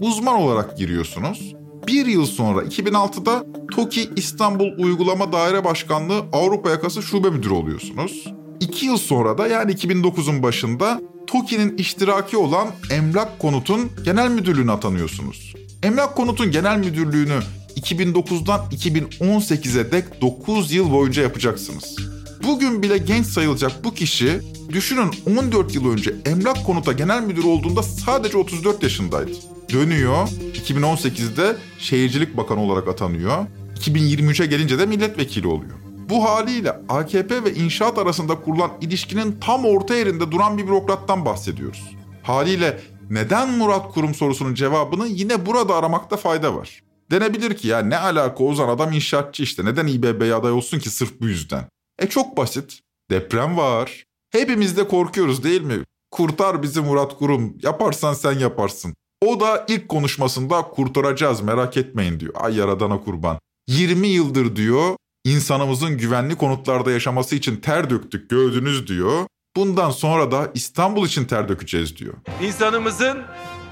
uzman 0.00 0.34
olarak 0.34 0.78
giriyorsunuz. 0.78 1.54
Bir 1.86 2.06
yıl 2.06 2.26
sonra 2.26 2.62
2006'da 2.62 3.46
TOKİ 3.74 4.10
İstanbul 4.16 4.78
Uygulama 4.78 5.32
Daire 5.32 5.64
Başkanlığı 5.64 6.22
Avrupa 6.32 6.70
Yakası 6.70 7.02
Şube 7.02 7.30
Müdürü 7.30 7.54
oluyorsunuz. 7.54 8.34
İki 8.60 8.86
yıl 8.86 8.96
sonra 8.96 9.38
da 9.38 9.46
yani 9.46 9.72
2009'un 9.72 10.42
başında 10.42 11.00
TOKİ'nin 11.26 11.78
iştiraki 11.78 12.36
olan 12.36 12.68
Emlak 12.90 13.38
Konut'un 13.38 13.90
genel 14.04 14.30
müdürlüğüne 14.30 14.72
atanıyorsunuz. 14.72 15.54
Emlak 15.82 16.16
Konut'un 16.16 16.50
genel 16.50 16.78
müdürlüğünü 16.78 17.40
2009'dan 17.76 18.60
2018'e 18.70 19.92
dek 19.92 20.20
9 20.20 20.72
yıl 20.72 20.92
boyunca 20.92 21.22
yapacaksınız. 21.22 21.96
Bugün 22.46 22.82
bile 22.82 22.98
genç 22.98 23.26
sayılacak 23.26 23.84
bu 23.84 23.94
kişi 23.94 24.40
düşünün 24.72 25.10
14 25.38 25.74
yıl 25.74 25.92
önce 25.92 26.14
Emlak 26.26 26.66
Konut'a 26.66 26.92
genel 26.92 27.22
müdür 27.22 27.44
olduğunda 27.44 27.82
sadece 27.82 28.38
34 28.38 28.82
yaşındaydı. 28.82 29.32
Dönüyor 29.72 30.28
2018'de 30.68 31.56
Şehircilik 31.78 32.36
Bakanı 32.36 32.60
olarak 32.60 32.88
atanıyor. 32.88 33.46
2023'e 33.80 34.46
gelince 34.46 34.78
de 34.78 34.86
milletvekili 34.86 35.46
oluyor. 35.46 35.83
Bu 36.08 36.24
haliyle 36.24 36.80
AKP 36.88 37.44
ve 37.44 37.54
inşaat 37.54 37.98
arasında 37.98 38.40
kurulan 38.40 38.70
ilişkinin 38.80 39.38
tam 39.40 39.64
orta 39.64 39.94
yerinde 39.94 40.30
duran 40.32 40.58
bir 40.58 40.66
bürokrattan 40.66 41.24
bahsediyoruz. 41.24 41.96
Haliyle 42.22 42.80
neden 43.10 43.50
Murat 43.50 43.92
Kurum 43.94 44.14
sorusunun 44.14 44.54
cevabını 44.54 45.06
yine 45.06 45.46
burada 45.46 45.74
aramakta 45.74 46.16
fayda 46.16 46.56
var. 46.56 46.82
Denebilir 47.10 47.56
ki 47.56 47.68
ya 47.68 47.78
ne 47.78 47.98
alaka 47.98 48.44
Ozan 48.44 48.68
adam 48.68 48.92
inşaatçı 48.92 49.42
işte 49.42 49.64
neden 49.64 49.86
İBB'ye 49.86 50.34
aday 50.34 50.52
olsun 50.52 50.78
ki 50.78 50.90
sırf 50.90 51.20
bu 51.20 51.26
yüzden. 51.26 51.64
E 51.98 52.06
çok 52.06 52.36
basit. 52.36 52.80
Deprem 53.10 53.56
var. 53.56 54.04
Hepimiz 54.30 54.76
de 54.76 54.88
korkuyoruz 54.88 55.44
değil 55.44 55.62
mi? 55.62 55.84
Kurtar 56.10 56.62
bizi 56.62 56.80
Murat 56.80 57.18
Kurum. 57.18 57.56
Yaparsan 57.62 58.14
sen 58.14 58.38
yaparsın. 58.38 58.94
O 59.26 59.40
da 59.40 59.64
ilk 59.68 59.88
konuşmasında 59.88 60.62
kurtaracağız 60.62 61.40
merak 61.40 61.76
etmeyin 61.76 62.20
diyor. 62.20 62.32
Ay 62.36 62.56
yaradana 62.56 63.00
kurban. 63.00 63.38
20 63.68 64.06
yıldır 64.06 64.56
diyor 64.56 64.96
insanımızın 65.24 65.98
güvenli 65.98 66.36
konutlarda 66.36 66.90
yaşaması 66.90 67.36
için 67.36 67.56
ter 67.56 67.90
döktük 67.90 68.30
gördünüz 68.30 68.86
diyor. 68.86 69.26
Bundan 69.56 69.90
sonra 69.90 70.30
da 70.30 70.50
İstanbul 70.54 71.06
için 71.06 71.24
ter 71.24 71.48
dökeceğiz 71.48 71.96
diyor. 71.96 72.14
İnsanımızın 72.42 73.22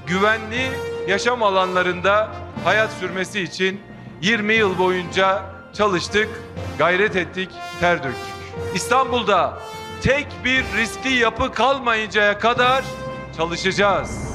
güvenli 0.07 0.71
yaşam 1.07 1.43
alanlarında 1.43 2.31
hayat 2.63 2.91
sürmesi 2.93 3.41
için 3.41 3.79
20 4.21 4.53
yıl 4.53 4.77
boyunca 4.77 5.43
çalıştık, 5.73 6.29
gayret 6.77 7.15
ettik, 7.15 7.49
ter 7.79 8.03
döktük. 8.03 8.33
İstanbul'da 8.75 9.59
tek 10.01 10.27
bir 10.45 10.63
riskli 10.77 11.13
yapı 11.13 11.51
kalmayıncaya 11.51 12.39
kadar 12.39 12.85
çalışacağız. 13.37 14.32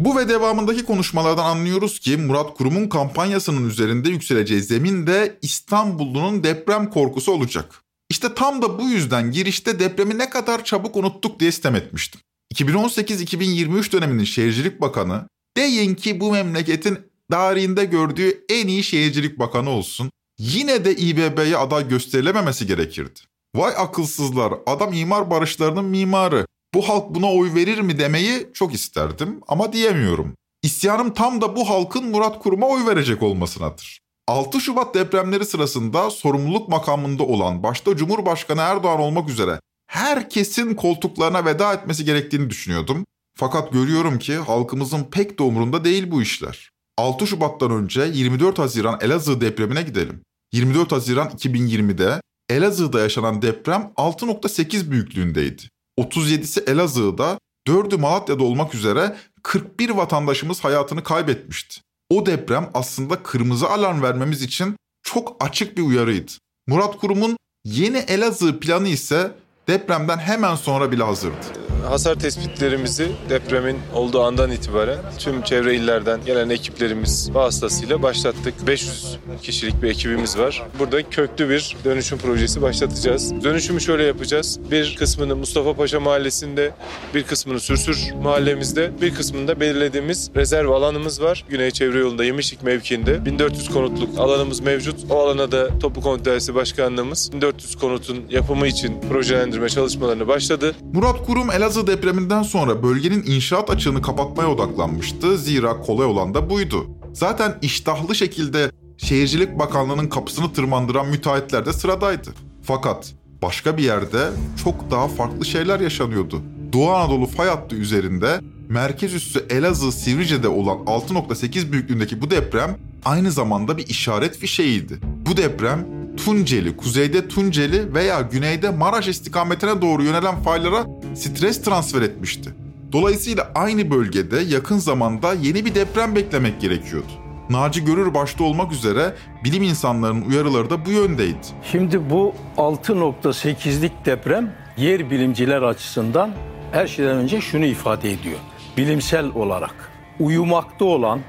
Bu 0.00 0.16
ve 0.16 0.28
devamındaki 0.28 0.84
konuşmalardan 0.84 1.44
anlıyoruz 1.44 1.98
ki 1.98 2.16
Murat 2.16 2.56
Kurum'un 2.56 2.88
kampanyasının 2.88 3.68
üzerinde 3.68 4.08
yükseleceği 4.10 4.62
zemin 4.62 5.06
de 5.06 5.38
İstanbullunun 5.42 6.44
deprem 6.44 6.90
korkusu 6.90 7.32
olacak. 7.32 7.82
İşte 8.10 8.34
tam 8.34 8.62
da 8.62 8.78
bu 8.78 8.82
yüzden 8.82 9.30
girişte 9.32 9.78
depremi 9.78 10.18
ne 10.18 10.30
kadar 10.30 10.64
çabuk 10.64 10.96
unuttuk 10.96 11.40
diye 11.40 11.52
sitem 11.52 11.74
etmiştim. 11.74 12.20
2018-2023 12.54 13.92
döneminin 13.92 14.24
Şehircilik 14.24 14.80
Bakanı 14.80 15.28
deyin 15.56 15.94
ki 15.94 16.20
bu 16.20 16.32
memleketin 16.32 16.98
tarihinde 17.30 17.84
gördüğü 17.84 18.44
en 18.48 18.66
iyi 18.66 18.84
şehircilik 18.84 19.38
bakanı 19.38 19.70
olsun. 19.70 20.10
Yine 20.38 20.84
de 20.84 20.96
İBB'ye 20.96 21.56
aday 21.56 21.88
gösterilememesi 21.88 22.66
gerekirdi. 22.66 23.20
Vay 23.56 23.74
akılsızlar 23.76 24.54
adam 24.66 24.92
imar 24.92 25.30
barışlarının 25.30 25.84
mimarı. 25.84 26.46
Bu 26.74 26.88
halk 26.88 27.14
buna 27.14 27.32
oy 27.32 27.54
verir 27.54 27.80
mi 27.80 27.98
demeyi 27.98 28.48
çok 28.54 28.74
isterdim 28.74 29.40
ama 29.48 29.72
diyemiyorum. 29.72 30.34
İsyanım 30.62 31.14
tam 31.14 31.40
da 31.40 31.56
bu 31.56 31.68
halkın 31.68 32.10
Murat 32.10 32.38
Kurum'a 32.38 32.66
oy 32.66 32.86
verecek 32.86 33.22
olmasınadır. 33.22 33.98
6 34.28 34.60
Şubat 34.60 34.94
depremleri 34.94 35.44
sırasında 35.44 36.10
sorumluluk 36.10 36.68
makamında 36.68 37.22
olan 37.22 37.62
başta 37.62 37.96
Cumhurbaşkanı 37.96 38.60
Erdoğan 38.60 39.00
olmak 39.00 39.28
üzere 39.28 39.60
herkesin 39.86 40.74
koltuklarına 40.74 41.44
veda 41.44 41.74
etmesi 41.74 42.04
gerektiğini 42.04 42.50
düşünüyordum. 42.50 43.04
Fakat 43.36 43.72
görüyorum 43.72 44.18
ki 44.18 44.36
halkımızın 44.36 45.04
pek 45.04 45.38
de 45.38 45.42
umurunda 45.42 45.84
değil 45.84 46.10
bu 46.10 46.22
işler. 46.22 46.70
6 46.98 47.26
Şubat'tan 47.26 47.70
önce 47.70 48.10
24 48.14 48.58
Haziran 48.58 48.98
Elazığ 49.02 49.40
depremine 49.40 49.82
gidelim. 49.82 50.22
24 50.52 50.92
Haziran 50.92 51.28
2020'de 51.28 52.20
Elazığ'da 52.50 53.00
yaşanan 53.00 53.42
deprem 53.42 53.92
6.8 53.96 54.90
büyüklüğündeydi. 54.90 55.62
37'si 55.98 56.70
Elazığ'da, 56.70 57.38
4'ü 57.66 57.96
Malatya'da 57.96 58.44
olmak 58.44 58.74
üzere 58.74 59.16
41 59.42 59.90
vatandaşımız 59.90 60.64
hayatını 60.64 61.02
kaybetmişti. 61.02 61.80
O 62.10 62.26
deprem 62.26 62.70
aslında 62.74 63.22
kırmızı 63.22 63.68
alarm 63.70 64.02
vermemiz 64.02 64.42
için 64.42 64.76
çok 65.02 65.36
açık 65.40 65.76
bir 65.76 65.82
uyarıydı. 65.82 66.32
Murat 66.66 66.96
Kurum'un 66.96 67.36
yeni 67.64 67.98
Elazığ 67.98 68.60
planı 68.60 68.88
ise 68.88 69.32
depremden 69.68 70.18
hemen 70.18 70.54
sonra 70.54 70.92
bile 70.92 71.02
hazırdı 71.02 71.46
hasar 71.90 72.14
tespitlerimizi 72.14 73.08
depremin 73.30 73.76
olduğu 73.94 74.22
andan 74.22 74.50
itibaren 74.50 74.98
tüm 75.18 75.42
çevre 75.42 75.74
illerden 75.74 76.20
gelen 76.24 76.48
ekiplerimiz 76.48 77.34
vasıtasıyla 77.34 78.02
başlattık. 78.02 78.66
500 78.66 79.18
kişilik 79.42 79.82
bir 79.82 79.88
ekibimiz 79.88 80.38
var. 80.38 80.62
Burada 80.78 81.10
köklü 81.10 81.48
bir 81.48 81.76
dönüşüm 81.84 82.18
projesi 82.18 82.62
başlatacağız. 82.62 83.44
Dönüşümü 83.44 83.80
şöyle 83.80 84.02
yapacağız. 84.02 84.58
Bir 84.70 84.96
kısmını 84.96 85.36
Mustafa 85.36 85.74
Paşa 85.74 86.00
Mahallesi'nde, 86.00 86.72
bir 87.14 87.22
kısmını 87.22 87.60
Sürsür 87.60 88.12
Mahallemizde, 88.22 88.90
bir 89.00 89.14
kısmında 89.14 89.60
belirlediğimiz 89.60 90.30
rezerv 90.36 90.68
alanımız 90.68 91.22
var. 91.22 91.44
Güney 91.48 91.70
Çevre 91.70 91.98
Yolu'nda 91.98 92.24
Yemişlik 92.24 92.62
mevkiinde 92.62 93.24
1400 93.24 93.68
konutluk 93.68 94.18
alanımız 94.18 94.60
mevcut. 94.60 95.10
O 95.10 95.18
alana 95.18 95.52
da 95.52 95.78
Toplu 95.78 96.02
Konut 96.02 96.24
Dairesi 96.24 96.54
Başkanlığımız 96.54 97.32
1400 97.32 97.76
konutun 97.76 98.24
yapımı 98.30 98.66
için 98.66 99.00
projelendirme 99.10 99.68
çalışmalarını 99.68 100.28
başladı. 100.28 100.74
Murat 100.94 101.26
Kurum 101.26 101.50
Elazığ 101.50 101.77
Elazığ 101.78 101.86
depreminden 101.86 102.42
sonra 102.42 102.82
bölgenin 102.82 103.22
inşaat 103.26 103.70
açığını 103.70 104.02
kapatmaya 104.02 104.50
odaklanmıştı. 104.50 105.38
Zira 105.38 105.80
kolay 105.80 106.06
olan 106.06 106.34
da 106.34 106.50
buydu. 106.50 106.86
Zaten 107.12 107.58
iştahlı 107.62 108.14
şekilde 108.14 108.70
Şehircilik 108.96 109.58
Bakanlığı'nın 109.58 110.08
kapısını 110.08 110.52
tırmandıran 110.52 111.08
müteahhitler 111.08 111.66
de 111.66 111.72
sıradaydı. 111.72 112.30
Fakat 112.62 113.14
başka 113.42 113.76
bir 113.76 113.82
yerde 113.82 114.30
çok 114.64 114.90
daha 114.90 115.08
farklı 115.08 115.44
şeyler 115.44 115.80
yaşanıyordu. 115.80 116.42
Doğu 116.72 116.90
Anadolu 116.90 117.26
fay 117.26 117.48
hattı 117.48 117.76
üzerinde 117.76 118.40
merkez 118.68 119.14
üssü 119.14 119.46
Elazığ 119.50 119.92
Sivrice'de 119.92 120.48
olan 120.48 120.78
6.8 120.78 121.72
büyüklüğündeki 121.72 122.22
bu 122.22 122.30
deprem 122.30 122.78
aynı 123.04 123.32
zamanda 123.32 123.78
bir 123.78 123.86
işaret 123.86 124.38
fişeğiydi. 124.38 124.98
Bu 125.26 125.36
deprem 125.36 125.86
Tunceli, 126.24 126.76
kuzeyde 126.76 127.28
Tunceli 127.28 127.94
veya 127.94 128.20
güneyde 128.20 128.70
Maraş 128.70 129.08
istikametine 129.08 129.82
doğru 129.82 130.02
yönelen 130.02 130.42
faylara 130.42 130.86
stres 131.18 131.62
transfer 131.62 132.02
etmişti. 132.02 132.54
Dolayısıyla 132.92 133.52
aynı 133.54 133.90
bölgede 133.90 134.40
yakın 134.40 134.78
zamanda 134.78 135.34
yeni 135.34 135.64
bir 135.64 135.74
deprem 135.74 136.16
beklemek 136.16 136.60
gerekiyordu. 136.60 137.12
Naci 137.50 137.84
Görür 137.84 138.14
başta 138.14 138.44
olmak 138.44 138.72
üzere 138.72 139.14
bilim 139.44 139.62
insanlarının 139.62 140.22
uyarıları 140.22 140.70
da 140.70 140.86
bu 140.86 140.90
yöndeydi. 140.90 141.46
Şimdi 141.72 142.10
bu 142.10 142.34
6.8'lik 142.56 143.92
deprem 144.04 144.52
yer 144.76 145.10
bilimciler 145.10 145.62
açısından 145.62 146.30
her 146.72 146.86
şeyden 146.86 147.16
önce 147.16 147.40
şunu 147.40 147.64
ifade 147.64 148.12
ediyor. 148.12 148.38
Bilimsel 148.76 149.26
olarak 149.34 149.92
uyumakta 150.20 150.84
olan, 150.84 151.20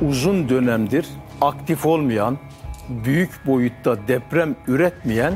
uzun 0.00 0.48
dönemdir 0.48 1.06
aktif 1.40 1.86
olmayan, 1.86 2.38
büyük 2.88 3.46
boyutta 3.46 4.08
deprem 4.08 4.56
üretmeyen 4.66 5.34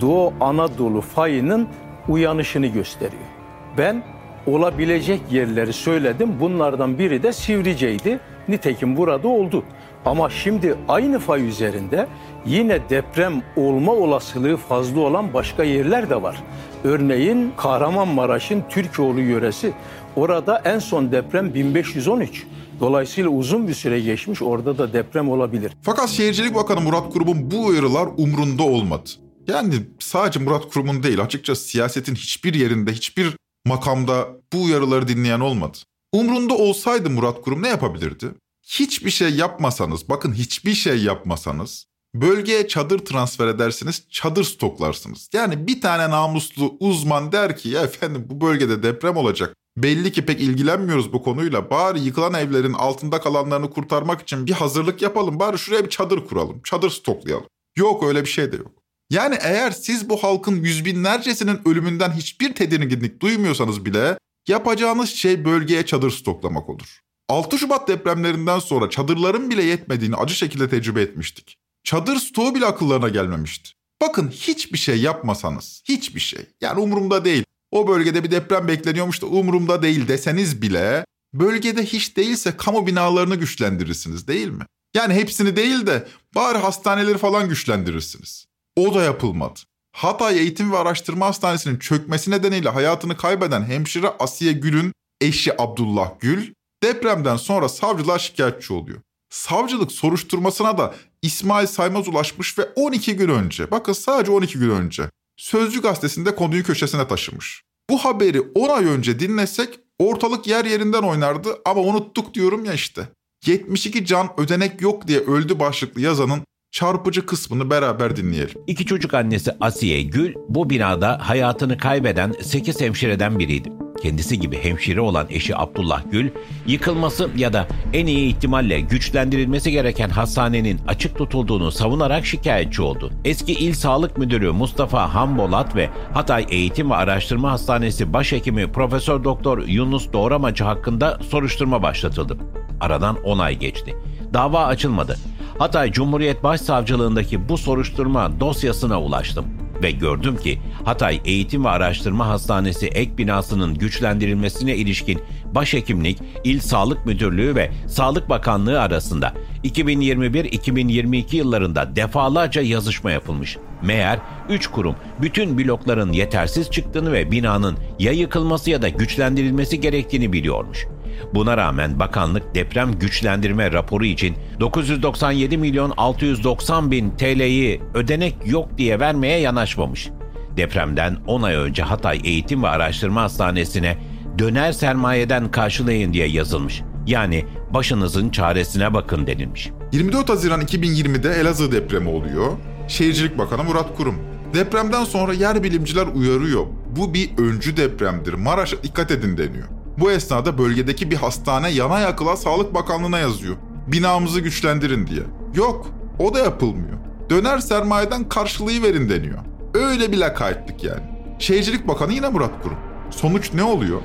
Doğu 0.00 0.32
Anadolu 0.40 1.00
fayının 1.00 1.68
uyanışını 2.08 2.66
gösteriyor. 2.66 3.33
Ben 3.78 4.04
olabilecek 4.46 5.20
yerleri 5.30 5.72
söyledim. 5.72 6.40
Bunlardan 6.40 6.98
biri 6.98 7.22
de 7.22 7.32
Sivrice'ydi. 7.32 8.20
Nitekim 8.48 8.96
burada 8.96 9.28
oldu. 9.28 9.64
Ama 10.04 10.30
şimdi 10.30 10.74
aynı 10.88 11.18
fay 11.18 11.48
üzerinde 11.48 12.06
yine 12.46 12.88
deprem 12.90 13.42
olma 13.56 13.92
olasılığı 13.92 14.56
fazla 14.56 15.00
olan 15.00 15.34
başka 15.34 15.64
yerler 15.64 16.10
de 16.10 16.22
var. 16.22 16.42
Örneğin 16.84 17.52
Kahramanmaraş'ın 17.56 18.64
Türkoğlu 18.68 19.20
yöresi. 19.20 19.72
Orada 20.16 20.62
en 20.64 20.78
son 20.78 21.12
deprem 21.12 21.54
1513. 21.54 22.46
Dolayısıyla 22.80 23.30
uzun 23.30 23.68
bir 23.68 23.74
süre 23.74 24.00
geçmiş 24.00 24.42
orada 24.42 24.78
da 24.78 24.92
deprem 24.92 25.28
olabilir. 25.30 25.72
Fakat 25.82 26.08
Şehircilik 26.08 26.54
Bakanı 26.54 26.80
Murat 26.80 27.12
Kurum'un 27.12 27.50
bu 27.50 27.66
uyarılar 27.66 28.08
umrunda 28.16 28.62
olmadı. 28.62 29.10
Yani 29.46 29.74
sadece 29.98 30.40
Murat 30.40 30.68
Kurum'un 30.72 31.02
değil 31.02 31.20
açıkçası 31.20 31.68
siyasetin 31.68 32.14
hiçbir 32.14 32.54
yerinde 32.54 32.92
hiçbir 32.92 33.36
makamda 33.64 34.28
bu 34.52 34.62
uyarıları 34.62 35.08
dinleyen 35.08 35.40
olmadı. 35.40 35.78
Umrunda 36.12 36.54
olsaydı 36.54 37.10
Murat 37.10 37.42
Kurum 37.42 37.62
ne 37.62 37.68
yapabilirdi? 37.68 38.26
Hiçbir 38.66 39.10
şey 39.10 39.34
yapmasanız, 39.34 40.08
bakın 40.08 40.32
hiçbir 40.32 40.74
şey 40.74 41.02
yapmasanız 41.02 41.86
bölgeye 42.14 42.68
çadır 42.68 42.98
transfer 42.98 43.46
edersiniz, 43.46 44.02
çadır 44.10 44.44
stoklarsınız. 44.44 45.28
Yani 45.32 45.66
bir 45.66 45.80
tane 45.80 46.10
namuslu 46.10 46.76
uzman 46.80 47.32
der 47.32 47.56
ki 47.56 47.68
ya 47.68 47.82
efendim 47.82 48.26
bu 48.30 48.40
bölgede 48.40 48.82
deprem 48.82 49.16
olacak. 49.16 49.56
Belli 49.76 50.12
ki 50.12 50.26
pek 50.26 50.40
ilgilenmiyoruz 50.40 51.12
bu 51.12 51.22
konuyla. 51.22 51.70
Bari 51.70 52.00
yıkılan 52.00 52.34
evlerin 52.34 52.72
altında 52.72 53.20
kalanlarını 53.20 53.70
kurtarmak 53.70 54.22
için 54.22 54.46
bir 54.46 54.52
hazırlık 54.52 55.02
yapalım. 55.02 55.38
Bari 55.40 55.58
şuraya 55.58 55.84
bir 55.84 55.90
çadır 55.90 56.26
kuralım. 56.26 56.60
Çadır 56.64 56.90
stoklayalım. 56.90 57.46
Yok 57.76 58.04
öyle 58.04 58.20
bir 58.20 58.28
şey 58.28 58.52
de 58.52 58.56
yok. 58.56 58.83
Yani 59.14 59.38
eğer 59.40 59.70
siz 59.70 60.08
bu 60.08 60.22
halkın 60.22 60.56
yüz 60.56 60.84
binlercesinin 60.84 61.60
ölümünden 61.68 62.12
hiçbir 62.12 62.54
tedirginlik 62.54 63.20
duymuyorsanız 63.22 63.84
bile 63.84 64.18
yapacağınız 64.48 65.10
şey 65.10 65.44
bölgeye 65.44 65.86
çadır 65.86 66.10
stoklamak 66.10 66.68
olur. 66.68 67.00
6 67.28 67.58
Şubat 67.58 67.88
depremlerinden 67.88 68.58
sonra 68.58 68.90
çadırların 68.90 69.50
bile 69.50 69.62
yetmediğini 69.62 70.16
acı 70.16 70.34
şekilde 70.34 70.68
tecrübe 70.68 71.02
etmiştik. 71.02 71.56
Çadır 71.84 72.16
stoğu 72.16 72.54
bile 72.54 72.66
akıllarına 72.66 73.08
gelmemişti. 73.08 73.70
Bakın 74.02 74.28
hiçbir 74.28 74.78
şey 74.78 75.00
yapmasanız, 75.00 75.82
hiçbir 75.84 76.20
şey. 76.20 76.46
Yani 76.60 76.80
umurumda 76.80 77.24
değil. 77.24 77.44
O 77.70 77.88
bölgede 77.88 78.24
bir 78.24 78.30
deprem 78.30 78.68
bekleniyormuş 78.68 79.22
da 79.22 79.26
umurumda 79.26 79.82
değil 79.82 80.08
deseniz 80.08 80.62
bile 80.62 81.04
bölgede 81.34 81.84
hiç 81.84 82.16
değilse 82.16 82.56
kamu 82.56 82.86
binalarını 82.86 83.36
güçlendirirsiniz 83.36 84.28
değil 84.28 84.48
mi? 84.48 84.64
Yani 84.94 85.14
hepsini 85.14 85.56
değil 85.56 85.86
de 85.86 86.08
bari 86.34 86.58
hastaneleri 86.58 87.18
falan 87.18 87.48
güçlendirirsiniz. 87.48 88.46
O 88.76 88.94
da 88.94 89.02
yapılmadı. 89.02 89.60
Hatay 89.92 90.38
Eğitim 90.38 90.72
ve 90.72 90.78
Araştırma 90.78 91.26
Hastanesi'nin 91.26 91.78
çökmesi 91.78 92.30
nedeniyle 92.30 92.68
hayatını 92.68 93.16
kaybeden 93.16 93.64
hemşire 93.64 94.08
Asiye 94.18 94.52
Gül'ün 94.52 94.92
eşi 95.20 95.62
Abdullah 95.62 96.10
Gül 96.20 96.52
depremden 96.82 97.36
sonra 97.36 97.68
savcılığa 97.68 98.18
şikayetçi 98.18 98.72
oluyor. 98.72 98.98
Savcılık 99.30 99.92
soruşturmasına 99.92 100.78
da 100.78 100.94
İsmail 101.22 101.66
Saymaz 101.66 102.08
ulaşmış 102.08 102.58
ve 102.58 102.64
12 102.76 103.16
gün 103.16 103.28
önce, 103.28 103.70
bakın 103.70 103.92
sadece 103.92 104.32
12 104.32 104.58
gün 104.58 104.70
önce 104.70 105.10
Sözcü 105.36 105.82
gazetesinde 105.82 106.34
konuyu 106.34 106.64
köşesine 106.64 107.08
taşımış. 107.08 107.62
Bu 107.90 107.98
haberi 107.98 108.40
10 108.40 108.68
ay 108.68 108.84
önce 108.84 109.18
dinlesek 109.18 109.80
ortalık 109.98 110.46
yer 110.46 110.64
yerinden 110.64 111.02
oynardı 111.02 111.58
ama 111.64 111.80
unuttuk 111.80 112.34
diyorum 112.34 112.64
ya 112.64 112.72
işte. 112.72 113.08
72 113.46 114.06
can 114.06 114.30
ödenek 114.36 114.80
yok 114.80 115.06
diye 115.06 115.18
öldü 115.18 115.58
başlıklı 115.58 116.00
yazanın 116.00 116.42
çarpıcı 116.74 117.26
kısmını 117.26 117.70
beraber 117.70 118.16
dinleyelim. 118.16 118.62
İki 118.66 118.86
çocuk 118.86 119.14
annesi 119.14 119.52
Asiye 119.60 120.02
Gül 120.02 120.34
bu 120.48 120.70
binada 120.70 121.18
hayatını 121.22 121.78
kaybeden 121.78 122.34
8 122.42 122.80
hemşireden 122.80 123.38
biriydi 123.38 123.72
kendisi 124.02 124.40
gibi 124.40 124.58
hemşire 124.58 125.00
olan 125.00 125.26
eşi 125.30 125.56
Abdullah 125.56 126.02
Gül, 126.10 126.30
yıkılması 126.66 127.30
ya 127.36 127.52
da 127.52 127.68
en 127.92 128.06
iyi 128.06 128.28
ihtimalle 128.28 128.80
güçlendirilmesi 128.80 129.70
gereken 129.70 130.08
hastanenin 130.08 130.80
açık 130.88 131.18
tutulduğunu 131.18 131.72
savunarak 131.72 132.26
şikayetçi 132.26 132.82
oldu. 132.82 133.10
Eski 133.24 133.52
İl 133.52 133.74
Sağlık 133.74 134.18
Müdürü 134.18 134.50
Mustafa 134.50 135.14
Hambolat 135.14 135.76
ve 135.76 135.90
Hatay 136.12 136.46
Eğitim 136.48 136.90
ve 136.90 136.94
Araştırma 136.94 137.52
Hastanesi 137.52 138.12
Başhekimi 138.12 138.72
Profesör 138.72 139.24
Doktor 139.24 139.68
Yunus 139.68 140.12
Doğramacı 140.12 140.64
hakkında 140.64 141.18
soruşturma 141.30 141.82
başlatıldı. 141.82 142.38
Aradan 142.80 143.16
10 143.24 143.38
ay 143.38 143.58
geçti. 143.58 143.94
Dava 144.34 144.64
açılmadı. 144.64 145.16
Hatay 145.58 145.92
Cumhuriyet 145.92 146.42
Başsavcılığındaki 146.42 147.48
bu 147.48 147.58
soruşturma 147.58 148.40
dosyasına 148.40 149.00
ulaştım 149.02 149.44
ve 149.82 149.90
gördüm 149.90 150.36
ki 150.36 150.58
Hatay 150.84 151.20
Eğitim 151.24 151.64
ve 151.64 151.68
Araştırma 151.68 152.28
Hastanesi 152.28 152.86
ek 152.86 153.18
binasının 153.18 153.74
güçlendirilmesine 153.74 154.76
ilişkin 154.76 155.20
Başhekimlik, 155.54 156.18
İl 156.44 156.60
Sağlık 156.60 157.06
Müdürlüğü 157.06 157.54
ve 157.54 157.70
Sağlık 157.88 158.28
Bakanlığı 158.28 158.80
arasında 158.80 159.32
2021-2022 159.64 161.36
yıllarında 161.36 161.96
defalarca 161.96 162.62
yazışma 162.62 163.10
yapılmış. 163.10 163.58
Meğer 163.82 164.18
3 164.48 164.66
kurum 164.66 164.96
bütün 165.22 165.58
blokların 165.58 166.12
yetersiz 166.12 166.70
çıktığını 166.70 167.12
ve 167.12 167.30
binanın 167.30 167.76
ya 167.98 168.12
yıkılması 168.12 168.70
ya 168.70 168.82
da 168.82 168.88
güçlendirilmesi 168.88 169.80
gerektiğini 169.80 170.32
biliyormuş. 170.32 170.86
Buna 171.34 171.56
rağmen 171.56 171.98
bakanlık 171.98 172.54
deprem 172.54 172.92
güçlendirme 172.92 173.72
raporu 173.72 174.04
için 174.04 174.36
997 174.60 175.58
milyon 175.58 175.92
690 175.96 176.90
bin 176.90 177.10
TL'yi 177.10 177.80
ödenek 177.94 178.36
yok 178.46 178.78
diye 178.78 179.00
vermeye 179.00 179.40
yanaşmamış. 179.40 180.08
Depremden 180.56 181.16
10 181.26 181.42
ay 181.42 181.54
önce 181.54 181.82
Hatay 181.82 182.20
Eğitim 182.24 182.62
ve 182.62 182.68
Araştırma 182.68 183.22
Hastanesi'ne 183.22 183.96
döner 184.38 184.72
sermayeden 184.72 185.50
karşılayın 185.50 186.12
diye 186.12 186.28
yazılmış. 186.28 186.82
Yani 187.06 187.44
başınızın 187.70 188.28
çaresine 188.30 188.94
bakın 188.94 189.26
denilmiş. 189.26 189.70
24 189.92 190.28
Haziran 190.28 190.60
2020'de 190.60 191.30
Elazığ 191.30 191.72
depremi 191.72 192.08
oluyor. 192.08 192.52
Şehircilik 192.88 193.38
Bakanı 193.38 193.64
Murat 193.64 193.96
Kurum. 193.96 194.14
Depremden 194.54 195.04
sonra 195.04 195.32
yer 195.32 195.62
bilimciler 195.62 196.06
uyarıyor. 196.06 196.66
Bu 196.96 197.14
bir 197.14 197.30
öncü 197.38 197.76
depremdir. 197.76 198.34
Maraş'a 198.34 198.82
dikkat 198.82 199.10
edin 199.10 199.36
deniyor. 199.36 199.68
Bu 199.98 200.10
esnada 200.10 200.58
bölgedeki 200.58 201.10
bir 201.10 201.16
hastane 201.16 201.70
yana 201.70 202.00
yakıla 202.00 202.36
Sağlık 202.36 202.74
Bakanlığı'na 202.74 203.18
yazıyor. 203.18 203.56
Binamızı 203.86 204.40
güçlendirin 204.40 205.06
diye. 205.06 205.22
Yok, 205.54 205.86
o 206.18 206.34
da 206.34 206.38
yapılmıyor. 206.38 206.98
Döner 207.30 207.58
sermayeden 207.58 208.28
karşılığı 208.28 208.82
verin 208.82 209.08
deniyor. 209.08 209.38
Öyle 209.74 210.12
bir 210.12 210.18
lakaytlık 210.18 210.84
yani. 210.84 211.02
Şehircilik 211.38 211.88
Bakanı 211.88 212.12
yine 212.12 212.28
Murat 212.28 212.62
Kurum. 212.62 212.76
Sonuç 213.10 213.54
ne 213.54 213.62
oluyor? 213.62 214.00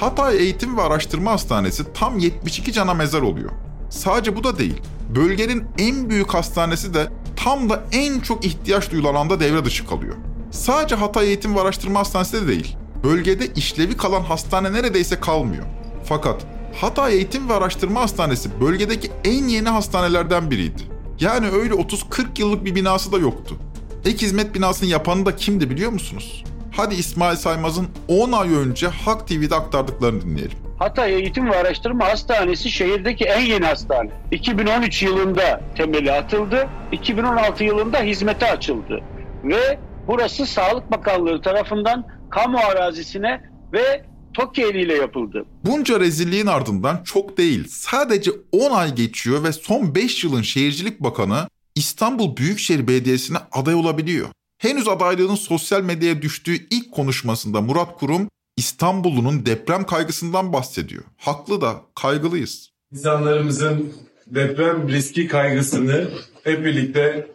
Hatay 0.00 0.36
Eğitim 0.36 0.76
ve 0.76 0.82
Araştırma 0.82 1.32
Hastanesi 1.32 1.92
tam 1.92 2.18
72 2.18 2.72
cana 2.72 2.94
mezar 2.94 3.22
oluyor. 3.22 3.50
Sadece 3.90 4.36
bu 4.36 4.44
da 4.44 4.58
değil. 4.58 4.82
Bölgenin 5.16 5.64
en 5.78 6.10
büyük 6.10 6.34
hastanesi 6.34 6.94
de 6.94 7.06
tam 7.36 7.70
da 7.70 7.84
en 7.92 8.20
çok 8.20 8.44
ihtiyaç 8.44 8.90
duyulan 8.92 9.14
anda 9.14 9.40
devre 9.40 9.64
dışı 9.64 9.86
kalıyor. 9.86 10.14
Sadece 10.50 10.94
Hatay 10.94 11.26
Eğitim 11.26 11.54
ve 11.54 11.60
Araştırma 11.60 12.00
Hastanesi 12.00 12.42
de 12.42 12.48
değil. 12.48 12.76
Bölgede 13.04 13.46
işlevi 13.56 13.96
kalan 13.96 14.22
hastane 14.22 14.72
neredeyse 14.72 15.20
kalmıyor. 15.20 15.64
Fakat 16.04 16.46
Hatay 16.80 17.14
Eğitim 17.14 17.48
ve 17.48 17.54
Araştırma 17.54 18.00
Hastanesi 18.00 18.60
bölgedeki 18.60 19.10
en 19.24 19.44
yeni 19.48 19.68
hastanelerden 19.68 20.50
biriydi. 20.50 20.82
Yani 21.20 21.48
öyle 21.48 21.74
30-40 21.74 22.40
yıllık 22.40 22.64
bir 22.64 22.74
binası 22.74 23.12
da 23.12 23.18
yoktu. 23.18 23.56
Ek 24.04 24.26
hizmet 24.26 24.54
binasını 24.54 24.88
yapanı 24.88 25.26
da 25.26 25.36
kimdi 25.36 25.70
biliyor 25.70 25.92
musunuz? 25.92 26.44
Hadi 26.76 26.94
İsmail 26.94 27.36
Saymaz'ın 27.36 27.88
10 28.08 28.32
ay 28.32 28.54
önce 28.54 28.88
Hak 28.88 29.28
TV'de 29.28 29.54
aktardıklarını 29.54 30.22
dinleyelim. 30.22 30.58
Hatay 30.78 31.14
Eğitim 31.14 31.50
ve 31.50 31.56
Araştırma 31.56 32.08
Hastanesi 32.08 32.70
şehirdeki 32.70 33.24
en 33.24 33.40
yeni 33.40 33.64
hastane. 33.64 34.10
2013 34.30 35.02
yılında 35.02 35.60
temeli 35.76 36.12
atıldı, 36.12 36.68
2016 36.92 37.64
yılında 37.64 37.98
hizmete 37.98 38.50
açıldı. 38.52 39.00
Ve 39.44 39.78
burası 40.06 40.46
Sağlık 40.46 40.90
Bakanlığı 40.90 41.42
tarafından 41.42 42.06
kamu 42.34 42.58
arazisine 42.58 43.42
ve 43.72 44.04
TOKİ 44.34 44.62
eliyle 44.62 44.94
yapıldı. 44.94 45.44
Bunca 45.64 46.00
rezilliğin 46.00 46.46
ardından 46.46 47.02
çok 47.04 47.38
değil, 47.38 47.66
sadece 47.68 48.30
10 48.52 48.70
ay 48.70 48.94
geçiyor 48.94 49.44
ve 49.44 49.52
son 49.52 49.94
5 49.94 50.24
yılın 50.24 50.42
Şehircilik 50.42 51.00
Bakanı 51.00 51.48
İstanbul 51.74 52.36
Büyükşehir 52.36 52.88
Belediyesi'ne 52.88 53.38
aday 53.52 53.74
olabiliyor. 53.74 54.28
Henüz 54.58 54.88
adaylığının 54.88 55.34
sosyal 55.34 55.82
medyaya 55.82 56.22
düştüğü 56.22 56.56
ilk 56.70 56.92
konuşmasında 56.92 57.60
Murat 57.60 57.98
Kurum 57.98 58.28
İstanbul'un 58.56 59.46
deprem 59.46 59.86
kaygısından 59.86 60.52
bahsediyor. 60.52 61.02
Haklı 61.16 61.60
da 61.60 61.74
kaygılıyız. 61.94 62.70
İnsanlarımızın 62.92 63.92
deprem 64.26 64.88
riski 64.88 65.28
kaygısını 65.28 66.08
hep 66.44 66.64
birlikte 66.64 67.26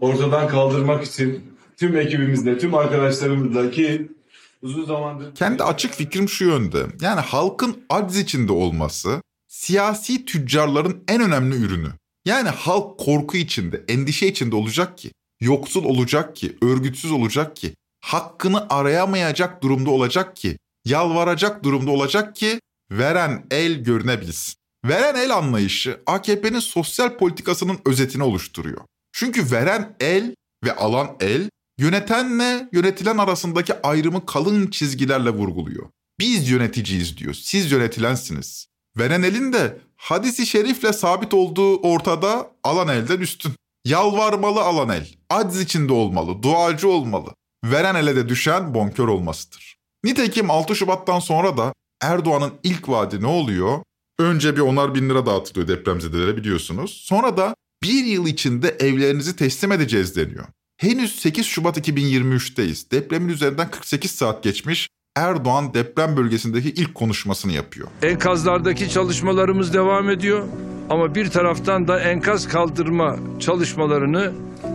ortadan 0.00 0.48
kaldırmak 0.48 1.04
için 1.04 1.42
tüm 1.76 1.96
ekibimizle, 1.96 2.58
tüm 2.58 2.74
arkadaşlarımızla 2.74 3.70
ki 3.70 4.15
uzun 4.62 4.84
zamandır... 4.84 5.34
Kendi 5.34 5.62
açık 5.62 5.94
fikrim 5.94 6.28
şu 6.28 6.44
yönde. 6.44 6.86
Yani 7.00 7.20
halkın 7.20 7.84
aciz 7.88 8.18
içinde 8.18 8.52
olması 8.52 9.22
siyasi 9.48 10.24
tüccarların 10.24 11.04
en 11.08 11.20
önemli 11.20 11.56
ürünü. 11.56 11.88
Yani 12.24 12.48
halk 12.48 12.98
korku 12.98 13.36
içinde, 13.36 13.84
endişe 13.88 14.26
içinde 14.26 14.56
olacak 14.56 14.98
ki, 14.98 15.12
yoksul 15.40 15.84
olacak 15.84 16.36
ki, 16.36 16.56
örgütsüz 16.62 17.10
olacak 17.12 17.56
ki, 17.56 17.74
hakkını 18.00 18.66
arayamayacak 18.70 19.62
durumda 19.62 19.90
olacak 19.90 20.36
ki, 20.36 20.58
yalvaracak 20.84 21.64
durumda 21.64 21.90
olacak 21.90 22.36
ki 22.36 22.60
veren 22.90 23.46
el 23.50 23.74
görünebilsin. 23.84 24.54
Veren 24.84 25.14
el 25.14 25.36
anlayışı 25.36 26.00
AKP'nin 26.06 26.60
sosyal 26.60 27.16
politikasının 27.16 27.78
özetini 27.86 28.22
oluşturuyor. 28.22 28.80
Çünkü 29.12 29.52
veren 29.52 29.96
el 30.00 30.34
ve 30.64 30.76
alan 30.76 31.16
el 31.20 31.50
yönetenle 31.78 32.68
yönetilen 32.72 33.18
arasındaki 33.18 33.82
ayrımı 33.82 34.26
kalın 34.26 34.66
çizgilerle 34.66 35.30
vurguluyor. 35.30 35.86
Biz 36.18 36.50
yöneticiyiz 36.50 37.16
diyor, 37.16 37.34
siz 37.34 37.72
yönetilensiniz. 37.72 38.66
Veren 38.98 39.22
elin 39.22 39.52
de 39.52 39.78
hadisi 39.96 40.46
şerifle 40.46 40.92
sabit 40.92 41.34
olduğu 41.34 41.76
ortada 41.76 42.50
alan 42.64 42.88
elden 42.88 43.20
üstün. 43.20 43.52
Yalvarmalı 43.84 44.60
alan 44.60 44.88
el, 44.88 45.08
aciz 45.30 45.60
içinde 45.60 45.92
olmalı, 45.92 46.42
duacı 46.42 46.88
olmalı. 46.88 47.34
Veren 47.64 47.94
ele 47.94 48.16
de 48.16 48.28
düşen 48.28 48.74
bonkör 48.74 49.08
olmasıdır. 49.08 49.76
Nitekim 50.04 50.50
6 50.50 50.76
Şubat'tan 50.76 51.20
sonra 51.20 51.56
da 51.56 51.72
Erdoğan'ın 52.02 52.52
ilk 52.62 52.88
vaadi 52.88 53.22
ne 53.22 53.26
oluyor? 53.26 53.82
Önce 54.18 54.56
bir 54.56 54.60
onar 54.60 54.94
bin 54.94 55.10
lira 55.10 55.26
dağıtılıyor 55.26 55.68
depremzedelere 55.68 56.36
biliyorsunuz. 56.36 57.02
Sonra 57.04 57.36
da 57.36 57.54
bir 57.82 58.04
yıl 58.04 58.26
içinde 58.26 58.68
evlerinizi 58.68 59.36
teslim 59.36 59.72
edeceğiz 59.72 60.16
deniyor. 60.16 60.44
Henüz 60.76 61.14
8 61.20 61.46
Şubat 61.46 61.78
2023'teyiz. 61.78 62.90
Depremin 62.90 63.28
üzerinden 63.28 63.70
48 63.70 64.10
saat 64.10 64.42
geçmiş. 64.42 64.88
Erdoğan 65.16 65.74
deprem 65.74 66.16
bölgesindeki 66.16 66.70
ilk 66.70 66.94
konuşmasını 66.94 67.52
yapıyor. 67.52 67.88
Enkazlardaki 68.02 68.90
çalışmalarımız 68.90 69.74
devam 69.74 70.10
ediyor. 70.10 70.48
Ama 70.90 71.14
bir 71.14 71.30
taraftan 71.30 71.88
da 71.88 72.00
enkaz 72.00 72.48
kaldırma 72.48 73.16
çalışmalarını 73.40 74.32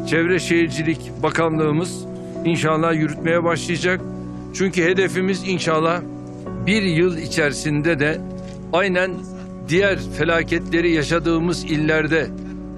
Çevre 0.10 0.40
Şehircilik 0.40 1.12
Bakanlığımız 1.24 2.06
inşallah 2.46 2.94
yürütmeye 2.94 3.44
başlayacak. 3.44 4.02
Çünkü 4.54 4.84
hedefimiz 4.84 5.48
inşallah 5.48 6.02
bir 6.66 6.82
yıl 6.82 7.18
içerisinde 7.18 8.00
de 8.00 8.22
aynen 8.74 9.12
diğer 9.68 10.00
felaketleri 10.18 10.92
yaşadığımız 10.92 11.64
illerde 11.64 12.30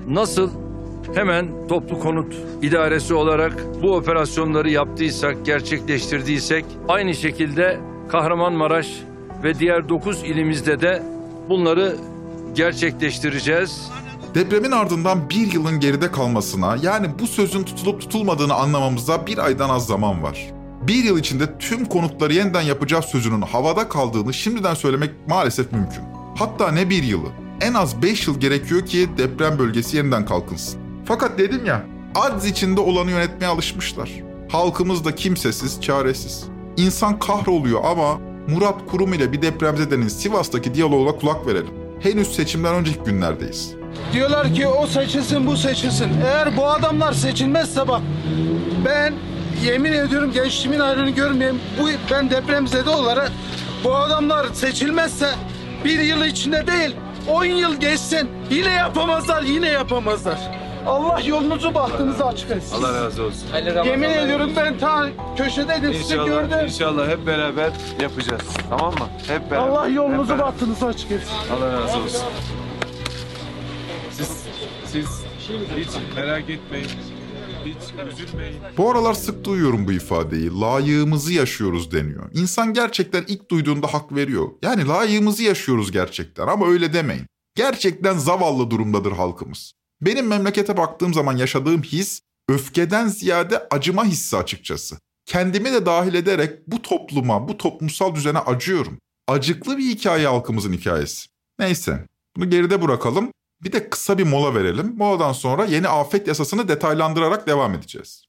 nasıl 0.07 0.62
hemen 1.15 1.67
toplu 1.67 1.99
konut 1.99 2.35
idaresi 2.61 3.13
olarak 3.13 3.53
bu 3.81 3.95
operasyonları 3.95 4.69
yaptıysak, 4.69 5.45
gerçekleştirdiysek 5.45 6.65
aynı 6.87 7.15
şekilde 7.15 7.79
Kahramanmaraş 8.09 8.87
ve 9.43 9.59
diğer 9.59 9.89
9 9.89 10.23
ilimizde 10.23 10.81
de 10.81 11.03
bunları 11.49 11.95
gerçekleştireceğiz. 12.55 13.91
Depremin 14.35 14.71
ardından 14.71 15.29
bir 15.29 15.53
yılın 15.53 15.79
geride 15.79 16.11
kalmasına 16.11 16.77
yani 16.81 17.07
bu 17.19 17.27
sözün 17.27 17.63
tutulup 17.63 18.01
tutulmadığını 18.01 18.53
anlamamıza 18.53 19.27
bir 19.27 19.37
aydan 19.37 19.69
az 19.69 19.87
zaman 19.87 20.23
var. 20.23 20.51
Bir 20.81 21.03
yıl 21.03 21.19
içinde 21.19 21.57
tüm 21.57 21.85
konutları 21.85 22.33
yeniden 22.33 22.61
yapacağız 22.61 23.05
sözünün 23.05 23.41
havada 23.41 23.89
kaldığını 23.89 24.33
şimdiden 24.33 24.73
söylemek 24.73 25.11
maalesef 25.27 25.71
mümkün. 25.71 26.03
Hatta 26.35 26.71
ne 26.71 26.89
bir 26.89 27.03
yılı, 27.03 27.27
en 27.61 27.73
az 27.73 28.01
5 28.01 28.27
yıl 28.27 28.39
gerekiyor 28.39 28.85
ki 28.85 29.09
deprem 29.17 29.59
bölgesi 29.59 29.97
yeniden 29.97 30.25
kalkınsın. 30.25 30.82
Fakat 31.05 31.37
dedim 31.37 31.65
ya, 31.65 31.85
aciz 32.15 32.45
içinde 32.45 32.81
olanı 32.81 33.11
yönetmeye 33.11 33.47
alışmışlar. 33.47 34.09
Halkımız 34.49 35.05
da 35.05 35.15
kimsesiz, 35.15 35.81
çaresiz. 35.81 36.43
İnsan 36.77 37.19
kahroluyor 37.19 37.83
ama 37.83 38.17
Murat 38.47 38.85
Kurum 38.91 39.13
ile 39.13 39.31
bir 39.31 39.41
depremzedenin 39.41 40.07
Sivas'taki 40.07 40.73
diyaloğuna 40.75 41.11
kulak 41.11 41.47
verelim. 41.47 41.73
Henüz 41.99 42.35
seçimden 42.35 42.75
önceki 42.75 42.99
günlerdeyiz. 42.99 43.75
Diyorlar 44.13 44.53
ki 44.53 44.67
o 44.67 44.87
seçilsin 44.87 45.47
bu 45.47 45.57
seçilsin. 45.57 46.09
Eğer 46.25 46.57
bu 46.57 46.67
adamlar 46.67 47.13
seçilmezse 47.13 47.87
bak 47.87 48.01
ben 48.85 49.13
yemin 49.63 49.91
ediyorum 49.93 50.31
gençliğimin 50.31 50.79
ayrını 50.79 51.09
görmeyeyim. 51.09 51.59
Bu 51.81 51.89
ben 52.11 52.29
depremzede 52.29 52.89
olarak 52.89 53.31
bu 53.83 53.95
adamlar 53.95 54.47
seçilmezse 54.53 55.29
bir 55.85 55.99
yıl 55.99 56.25
içinde 56.25 56.67
değil 56.67 56.95
10 57.27 57.45
yıl 57.45 57.75
geçsin 57.75 58.29
yine 58.51 58.71
yapamazlar 58.71 59.43
yine 59.43 59.67
yapamazlar. 59.67 60.62
Allah 60.85 61.19
yolunuzu 61.19 61.73
bahtınızı 61.73 62.25
açık 62.25 62.51
etsin. 62.51 62.75
Allah 62.75 62.93
razı 63.05 63.23
olsun. 63.23 63.47
Yemin 63.85 64.09
ediyorum 64.09 64.51
ben 64.55 64.77
ta 64.77 65.09
köşedeydim 65.37 65.93
sizi 65.93 66.13
İnşallah, 66.13 66.25
gördüm. 66.27 66.57
inşallah 66.65 67.07
hep 67.09 67.27
beraber 67.27 67.71
yapacağız. 68.01 68.41
Tamam 68.69 68.93
mı? 68.93 69.07
Hep 69.27 69.51
beraber. 69.51 69.67
Allah 69.69 69.87
hep 69.87 69.95
yolunuzu 69.95 70.29
beraber. 70.29 70.45
bahtınızı 70.45 70.85
açık 70.85 71.11
etsin. 71.11 71.33
Allah 71.57 71.71
razı 71.73 71.97
olsun. 71.97 72.21
Siz, 74.11 74.27
siz 74.85 75.07
hiç 75.77 75.89
merak 76.15 76.49
etmeyin. 76.49 76.87
Hiç 77.65 78.13
üzülmeyin. 78.13 78.55
Bu 78.77 78.91
aralar 78.91 79.13
sık 79.13 79.43
duyuyorum 79.43 79.87
bu 79.87 79.91
ifadeyi. 79.91 80.59
Layığımızı 80.59 81.33
yaşıyoruz 81.33 81.91
deniyor. 81.91 82.23
İnsan 82.33 82.73
gerçekten 82.73 83.23
ilk 83.27 83.51
duyduğunda 83.51 83.87
hak 83.87 84.15
veriyor. 84.15 84.47
Yani 84.61 84.87
layığımızı 84.87 85.43
yaşıyoruz 85.43 85.91
gerçekten 85.91 86.47
ama 86.47 86.67
öyle 86.67 86.93
demeyin. 86.93 87.25
Gerçekten 87.55 88.17
zavallı 88.17 88.71
durumdadır 88.71 89.11
halkımız. 89.11 89.73
Benim 90.05 90.27
memlekete 90.27 90.77
baktığım 90.77 91.13
zaman 91.13 91.37
yaşadığım 91.37 91.81
his 91.81 92.21
öfkeden 92.49 93.07
ziyade 93.07 93.67
acıma 93.71 94.05
hissi 94.05 94.37
açıkçası. 94.37 94.97
Kendimi 95.25 95.73
de 95.73 95.85
dahil 95.85 96.13
ederek 96.13 96.67
bu 96.67 96.81
topluma, 96.81 97.47
bu 97.47 97.57
toplumsal 97.57 98.15
düzene 98.15 98.39
acıyorum. 98.39 98.97
Acıklı 99.27 99.77
bir 99.77 99.83
hikaye 99.83 100.27
halkımızın 100.27 100.73
hikayesi. 100.73 101.27
Neyse, 101.59 102.07
bunu 102.35 102.49
geride 102.49 102.81
bırakalım. 102.81 103.31
Bir 103.63 103.71
de 103.71 103.89
kısa 103.89 104.17
bir 104.17 104.23
mola 104.23 104.55
verelim. 104.55 104.93
Moladan 104.97 105.33
sonra 105.33 105.65
yeni 105.65 105.87
afet 105.87 106.27
yasasını 106.27 106.67
detaylandırarak 106.67 107.47
devam 107.47 107.73
edeceğiz. 107.73 108.25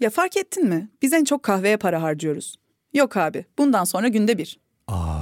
Ya 0.00 0.10
fark 0.10 0.36
ettin 0.36 0.68
mi? 0.68 0.90
Biz 1.02 1.12
en 1.12 1.24
çok 1.24 1.42
kahveye 1.42 1.76
para 1.76 2.02
harcıyoruz. 2.02 2.56
Yok 2.94 3.16
abi, 3.16 3.44
bundan 3.58 3.84
sonra 3.84 4.08
günde 4.08 4.38
bir. 4.38 4.60
Aa, 4.88 5.21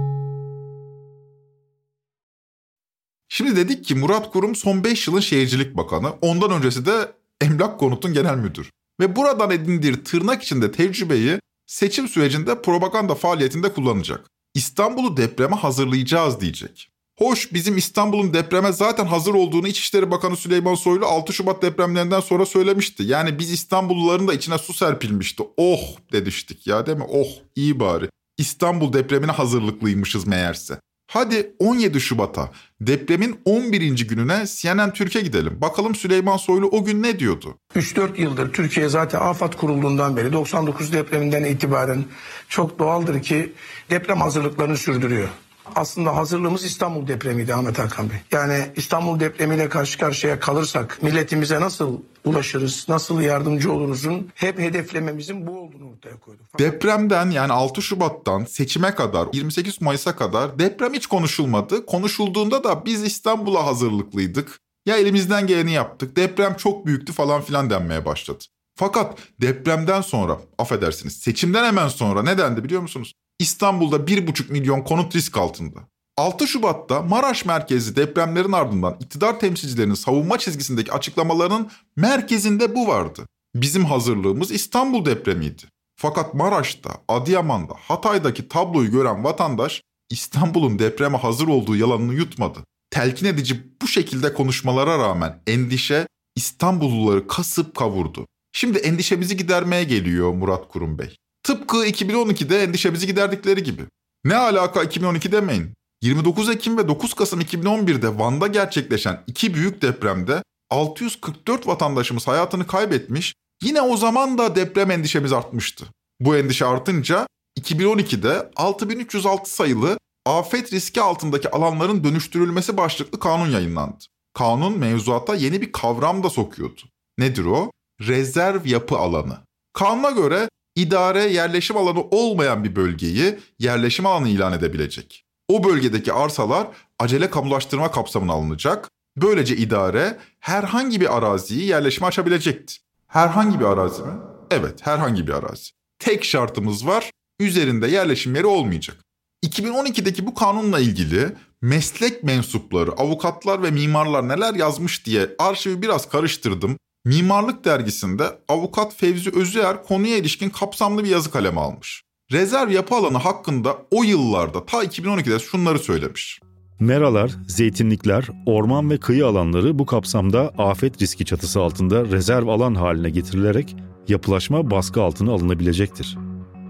Şimdi 3.33 3.55
dedik 3.55 3.85
ki 3.85 3.95
Murat 3.95 4.31
Kurum 4.31 4.55
son 4.55 4.83
5 4.83 5.07
yılın 5.07 5.19
şehircilik 5.19 5.77
bakanı. 5.77 6.13
Ondan 6.21 6.51
öncesi 6.51 6.85
de 6.85 7.11
Emlak 7.41 7.79
Konut'un 7.79 8.13
genel 8.13 8.35
müdür. 8.35 8.71
Ve 8.99 9.15
buradan 9.15 9.51
edindiği 9.51 10.03
tırnak 10.03 10.43
içinde 10.43 10.71
tecrübeyi 10.71 11.39
seçim 11.67 12.07
sürecinde 12.07 12.61
propaganda 12.61 13.15
faaliyetinde 13.15 13.73
kullanacak. 13.73 14.27
İstanbul'u 14.53 15.17
depreme 15.17 15.55
hazırlayacağız 15.55 16.41
diyecek. 16.41 16.91
Hoş 17.17 17.53
bizim 17.53 17.77
İstanbul'un 17.77 18.33
depreme 18.33 18.71
zaten 18.71 19.05
hazır 19.05 19.33
olduğunu 19.33 19.67
İçişleri 19.67 20.11
Bakanı 20.11 20.37
Süleyman 20.37 20.75
Soylu 20.75 21.05
6 21.05 21.33
Şubat 21.33 21.61
depremlerinden 21.61 22.19
sonra 22.19 22.45
söylemişti. 22.45 23.03
Yani 23.03 23.39
biz 23.39 23.51
İstanbulluların 23.51 24.27
da 24.27 24.33
içine 24.33 24.57
su 24.57 24.73
serpilmişti. 24.73 25.43
Oh 25.57 25.81
demiştik 26.11 26.67
ya 26.67 26.85
değil 26.85 26.97
mi? 26.97 27.07
Oh 27.09 27.29
iyi 27.55 27.79
bari. 27.79 28.09
İstanbul 28.37 28.93
depremine 28.93 29.31
hazırlıklıymışız 29.31 30.27
meğerse. 30.27 30.79
Hadi 31.13 31.53
17 31.59 32.01
Şubat'a 32.01 32.51
depremin 32.81 33.41
11. 33.45 34.07
gününe 34.07 34.43
CNN 34.47 34.93
Türkiye 34.93 35.23
gidelim. 35.23 35.57
Bakalım 35.61 35.95
Süleyman 35.95 36.37
Soylu 36.37 36.67
o 36.67 36.83
gün 36.83 37.03
ne 37.03 37.19
diyordu? 37.19 37.57
3-4 37.75 38.21
yıldır 38.21 38.53
Türkiye 38.53 38.89
zaten 38.89 39.19
afet 39.19 39.55
kurulduğundan 39.55 40.17
beri 40.17 40.33
99 40.33 40.93
depreminden 40.93 41.43
itibaren 41.43 42.05
çok 42.49 42.79
doğaldır 42.79 43.21
ki 43.21 43.53
deprem 43.89 44.21
hazırlıklarını 44.21 44.77
sürdürüyor. 44.77 45.29
Aslında 45.75 46.15
hazırlığımız 46.15 46.65
İstanbul 46.65 47.07
depremiydi 47.07 47.53
Ahmet 47.53 47.79
Hakan 47.79 48.09
Bey. 48.09 48.17
Yani 48.31 48.67
İstanbul 48.75 49.19
depremiyle 49.19 49.69
karşı 49.69 49.99
karşıya 49.99 50.39
kalırsak 50.39 50.99
milletimize 51.01 51.61
nasıl 51.61 51.99
ulaşırız, 52.25 52.85
nasıl 52.89 53.21
yardımcı 53.21 53.71
oluruzun 53.71 54.31
hep 54.35 54.59
hedeflememizin 54.59 55.47
bu 55.47 55.59
olduğunu 55.59 55.89
ortaya 55.89 56.19
koyduk. 56.19 56.59
Depremden 56.59 57.31
yani 57.31 57.53
6 57.53 57.81
Şubat'tan 57.81 58.45
seçime 58.45 58.95
kadar 58.95 59.27
28 59.33 59.81
Mayıs'a 59.81 60.15
kadar 60.15 60.59
deprem 60.59 60.93
hiç 60.93 61.07
konuşulmadı. 61.07 61.85
Konuşulduğunda 61.85 62.63
da 62.63 62.85
biz 62.85 63.03
İstanbul'a 63.03 63.65
hazırlıklıydık. 63.65 64.59
Ya 64.85 64.97
elimizden 64.97 65.47
geleni 65.47 65.71
yaptık. 65.71 66.15
Deprem 66.15 66.55
çok 66.55 66.85
büyüktü 66.85 67.13
falan 67.13 67.41
filan 67.41 67.69
denmeye 67.69 68.05
başladı. 68.05 68.43
Fakat 68.75 69.19
depremden 69.41 70.01
sonra 70.01 70.37
affedersiniz 70.57 71.17
seçimden 71.17 71.63
hemen 71.65 71.87
sonra 71.87 72.23
ne 72.23 72.37
dendi 72.37 72.63
biliyor 72.63 72.81
musunuz? 72.81 73.13
İstanbul'da 73.41 73.95
1,5 73.95 74.51
milyon 74.51 74.81
konut 74.81 75.15
risk 75.15 75.37
altında. 75.37 75.79
6 76.17 76.47
Şubat'ta 76.47 77.01
Maraş 77.01 77.45
merkezli 77.45 77.95
depremlerin 77.95 78.51
ardından 78.51 78.97
iktidar 78.99 79.39
temsilcilerinin 79.39 79.93
savunma 79.93 80.37
çizgisindeki 80.37 80.91
açıklamalarının 80.91 81.71
merkezinde 81.95 82.75
bu 82.75 82.87
vardı. 82.87 83.27
Bizim 83.55 83.85
hazırlığımız 83.85 84.51
İstanbul 84.51 85.05
depremiydi. 85.05 85.63
Fakat 85.95 86.33
Maraş'ta, 86.33 86.91
Adıyaman'da, 87.07 87.73
Hatay'daki 87.87 88.47
tabloyu 88.47 88.91
gören 88.91 89.23
vatandaş 89.23 89.81
İstanbul'un 90.09 90.79
depreme 90.79 91.17
hazır 91.17 91.47
olduğu 91.47 91.75
yalanını 91.75 92.13
yutmadı. 92.13 92.59
Telkin 92.89 93.25
edici 93.25 93.63
bu 93.81 93.87
şekilde 93.87 94.33
konuşmalara 94.33 94.97
rağmen 94.97 95.41
endişe 95.47 96.07
İstanbulluları 96.35 97.27
kasıp 97.27 97.75
kavurdu. 97.75 98.27
Şimdi 98.53 98.77
endişemizi 98.77 99.37
gidermeye 99.37 99.83
geliyor 99.83 100.33
Murat 100.33 100.67
Kurum 100.67 100.99
Bey. 100.99 101.17
Tıpkı 101.43 101.77
2012'de 101.87 102.63
endişemizi 102.63 103.07
giderdikleri 103.07 103.63
gibi. 103.63 103.81
Ne 104.25 104.35
alaka 104.35 104.83
2012 104.83 105.31
demeyin. 105.31 105.73
29 106.01 106.49
Ekim 106.49 106.77
ve 106.77 106.87
9 106.87 107.13
Kasım 107.13 107.41
2011'de 107.41 108.19
Van'da 108.19 108.47
gerçekleşen 108.47 109.23
iki 109.27 109.53
büyük 109.53 109.81
depremde 109.81 110.43
644 110.69 111.67
vatandaşımız 111.67 112.27
hayatını 112.27 112.67
kaybetmiş. 112.67 113.33
Yine 113.63 113.81
o 113.81 113.97
zaman 113.97 114.37
da 114.37 114.55
deprem 114.55 114.91
endişemiz 114.91 115.33
artmıştı. 115.33 115.85
Bu 116.19 116.35
endişe 116.35 116.65
artınca 116.65 117.27
2012'de 117.59 118.51
6306 118.55 119.53
sayılı 119.53 119.97
afet 120.25 120.73
riski 120.73 121.01
altındaki 121.01 121.51
alanların 121.51 122.03
dönüştürülmesi 122.03 122.77
başlıklı 122.77 123.19
kanun 123.19 123.49
yayınlandı. 123.49 124.03
Kanun 124.33 124.77
mevzuata 124.79 125.35
yeni 125.35 125.61
bir 125.61 125.71
kavram 125.71 126.23
da 126.23 126.29
sokuyordu. 126.29 126.81
Nedir 127.17 127.45
o? 127.45 127.71
Rezerv 128.01 128.65
yapı 128.65 128.97
alanı. 128.97 129.37
Kanuna 129.73 130.11
göre 130.11 130.49
idare 130.75 131.23
yerleşim 131.23 131.77
alanı 131.77 132.01
olmayan 132.01 132.63
bir 132.63 132.75
bölgeyi 132.75 133.39
yerleşim 133.59 134.05
alanı 134.05 134.29
ilan 134.29 134.53
edebilecek. 134.53 135.25
O 135.47 135.63
bölgedeki 135.63 136.13
arsalar 136.13 136.67
acele 136.99 137.29
kamulaştırma 137.29 137.91
kapsamına 137.91 138.33
alınacak. 138.33 138.89
Böylece 139.17 139.57
idare 139.57 140.17
herhangi 140.39 141.01
bir 141.01 141.17
araziyi 141.17 141.67
yerleşime 141.67 142.07
açabilecekti. 142.07 142.75
Herhangi 143.07 143.59
bir 143.59 143.65
arazi 143.65 144.01
mi? 144.01 144.13
Evet, 144.51 144.87
herhangi 144.87 145.27
bir 145.27 145.33
arazi. 145.33 145.71
Tek 145.99 146.25
şartımız 146.25 146.87
var, 146.87 147.11
üzerinde 147.39 147.87
yerleşim 147.87 148.35
yeri 148.35 148.45
olmayacak. 148.45 148.97
2012'deki 149.45 150.25
bu 150.25 150.33
kanunla 150.33 150.79
ilgili 150.79 151.35
meslek 151.61 152.23
mensupları, 152.23 152.91
avukatlar 152.91 153.63
ve 153.63 153.71
mimarlar 153.71 154.27
neler 154.27 154.53
yazmış 154.53 155.05
diye 155.05 155.29
arşivi 155.39 155.81
biraz 155.81 156.09
karıştırdım. 156.09 156.77
Mimarlık 157.05 157.65
dergisinde 157.65 158.23
avukat 158.47 158.95
Fevzi 158.95 159.29
Özüer 159.35 159.83
konuya 159.83 160.17
ilişkin 160.17 160.49
kapsamlı 160.49 161.03
bir 161.03 161.09
yazı 161.09 161.31
kaleme 161.31 161.61
almış. 161.61 162.03
Rezerv 162.31 162.71
yapı 162.71 162.95
alanı 162.95 163.17
hakkında 163.17 163.77
o 163.91 164.03
yıllarda 164.03 164.65
ta 164.65 164.83
2012'de 164.83 165.39
şunları 165.39 165.79
söylemiş. 165.79 166.39
Meralar, 166.79 167.31
zeytinlikler, 167.47 168.27
orman 168.45 168.89
ve 168.89 168.97
kıyı 168.97 169.27
alanları 169.27 169.79
bu 169.79 169.85
kapsamda 169.85 170.51
afet 170.57 171.01
riski 171.01 171.25
çatısı 171.25 171.61
altında 171.61 172.05
rezerv 172.05 172.47
alan 172.47 172.75
haline 172.75 173.09
getirilerek 173.09 173.75
yapılaşma 174.07 174.71
baskı 174.71 175.01
altına 175.01 175.31
alınabilecektir. 175.31 176.17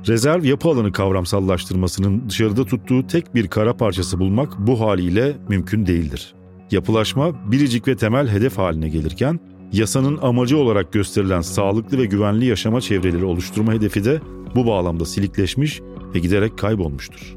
Rezerv 0.07 0.43
yapı 0.43 0.69
alanı 0.69 0.91
kavramsallaştırmasının 0.91 2.29
dışarıda 2.29 2.65
tuttuğu 2.65 3.07
tek 3.07 3.35
bir 3.35 3.47
kara 3.47 3.77
parçası 3.77 4.19
bulmak 4.19 4.67
bu 4.67 4.81
haliyle 4.81 5.37
mümkün 5.49 5.85
değildir. 5.85 6.33
Yapılaşma 6.71 7.51
biricik 7.51 7.87
ve 7.87 7.97
temel 7.97 8.27
hedef 8.27 8.57
haline 8.57 8.89
gelirken 8.89 9.39
yasanın 9.73 10.17
amacı 10.17 10.57
olarak 10.57 10.93
gösterilen 10.93 11.41
sağlıklı 11.41 11.97
ve 11.97 12.05
güvenli 12.05 12.45
yaşama 12.45 12.81
çevreleri 12.81 13.25
oluşturma 13.25 13.73
hedefi 13.73 14.05
de 14.05 14.21
bu 14.55 14.67
bağlamda 14.67 15.05
silikleşmiş 15.05 15.81
ve 16.15 16.19
giderek 16.19 16.57
kaybolmuştur. 16.57 17.35